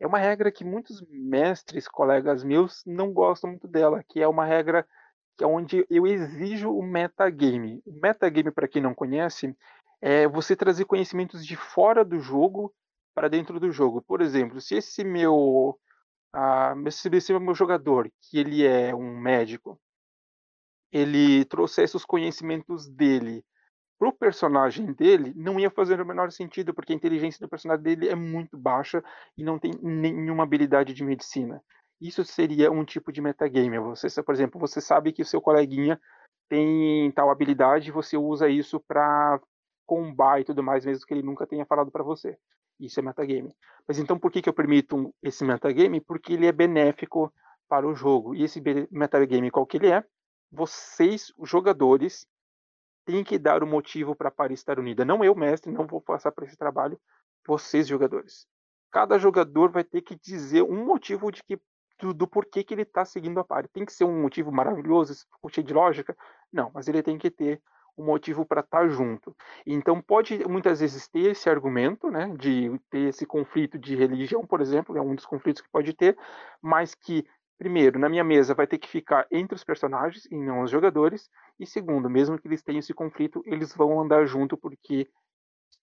[0.00, 4.44] É uma regra que muitos mestres, colegas meus, não gostam muito dela, que é uma
[4.44, 4.86] regra
[5.36, 7.82] que é onde eu exijo o metagame.
[7.86, 9.56] O metagame, para quem não conhece,
[10.00, 12.72] é você trazer conhecimentos de fora do jogo
[13.14, 14.02] para dentro do jogo.
[14.02, 15.78] Por exemplo, se esse meu
[16.32, 19.80] ah, se esse meu jogador, que ele é um médico,
[20.92, 23.44] ele trouxesse os conhecimentos dele
[23.98, 28.08] pro personagem dele, não ia fazer o menor sentido, porque a inteligência do personagem dele
[28.08, 29.02] é muito baixa
[29.36, 31.60] e não tem nenhuma habilidade de medicina.
[32.00, 33.78] Isso seria um tipo de metagame.
[33.80, 36.00] Você, por exemplo, você sabe que o seu coleguinha
[36.48, 39.40] tem tal habilidade, você usa isso para
[39.88, 42.38] combar e tudo mais, mesmo que ele nunca tenha falado para você.
[42.78, 43.56] Isso é metagame.
[43.86, 45.98] Mas então por que, que eu permito esse metagame?
[45.98, 47.32] Porque ele é benéfico
[47.66, 48.34] para o jogo.
[48.34, 50.04] E esse metagame, qual que ele é?
[50.52, 52.26] Vocês, os jogadores,
[53.06, 55.06] têm que dar o motivo para a party estar unida.
[55.06, 57.00] Não eu, mestre, não vou passar por esse trabalho.
[57.46, 58.46] Vocês, jogadores.
[58.90, 61.58] Cada jogador vai ter que dizer um motivo de que
[61.98, 63.70] do, do porquê que ele está seguindo a party.
[63.72, 65.14] Tem que ser um motivo maravilhoso,
[65.50, 66.14] cheio de lógica?
[66.52, 67.62] Não, mas ele tem que ter
[67.98, 69.36] um motivo para estar tá junto.
[69.66, 74.60] Então pode muitas vezes ter esse argumento, né, de ter esse conflito de religião, por
[74.60, 76.16] exemplo, é um dos conflitos que pode ter,
[76.62, 77.26] mas que
[77.58, 81.28] primeiro, na minha mesa vai ter que ficar entre os personagens e não os jogadores,
[81.58, 85.08] e segundo, mesmo que eles tenham esse conflito, eles vão andar junto porque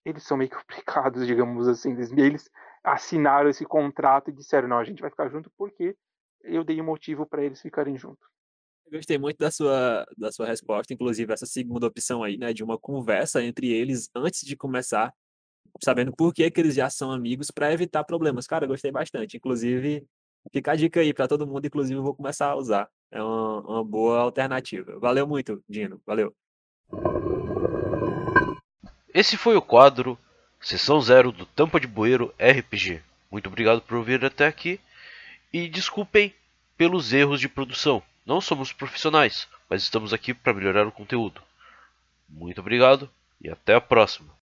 [0.04, 2.50] eles são meio obrigados, digamos assim, eles
[2.82, 5.94] assinaram esse contrato e disseram, não, a gente vai ficar junto porque
[6.42, 8.26] eu dei um motivo para eles ficarem juntos.
[8.90, 12.78] Gostei muito da sua, da sua resposta, inclusive essa segunda opção aí, né, de uma
[12.78, 15.12] conversa entre eles antes de começar,
[15.82, 18.46] sabendo por que, que eles já são amigos para evitar problemas.
[18.46, 19.36] Cara, gostei bastante.
[19.36, 20.06] Inclusive,
[20.52, 22.88] fica a dica aí para todo mundo, inclusive eu vou começar a usar.
[23.10, 24.98] É uma, uma boa alternativa.
[24.98, 26.00] Valeu muito, Dino.
[26.06, 26.34] Valeu.
[29.12, 30.18] Esse foi o quadro
[30.60, 33.02] Sessão Zero do Tampa de Bueiro RPG.
[33.30, 34.78] Muito obrigado por ouvir até aqui
[35.52, 36.34] e desculpem
[36.76, 38.02] pelos erros de produção.
[38.26, 41.40] Não somos profissionais, mas estamos aqui para melhorar o conteúdo.
[42.28, 43.08] Muito obrigado
[43.40, 44.35] e até a próxima.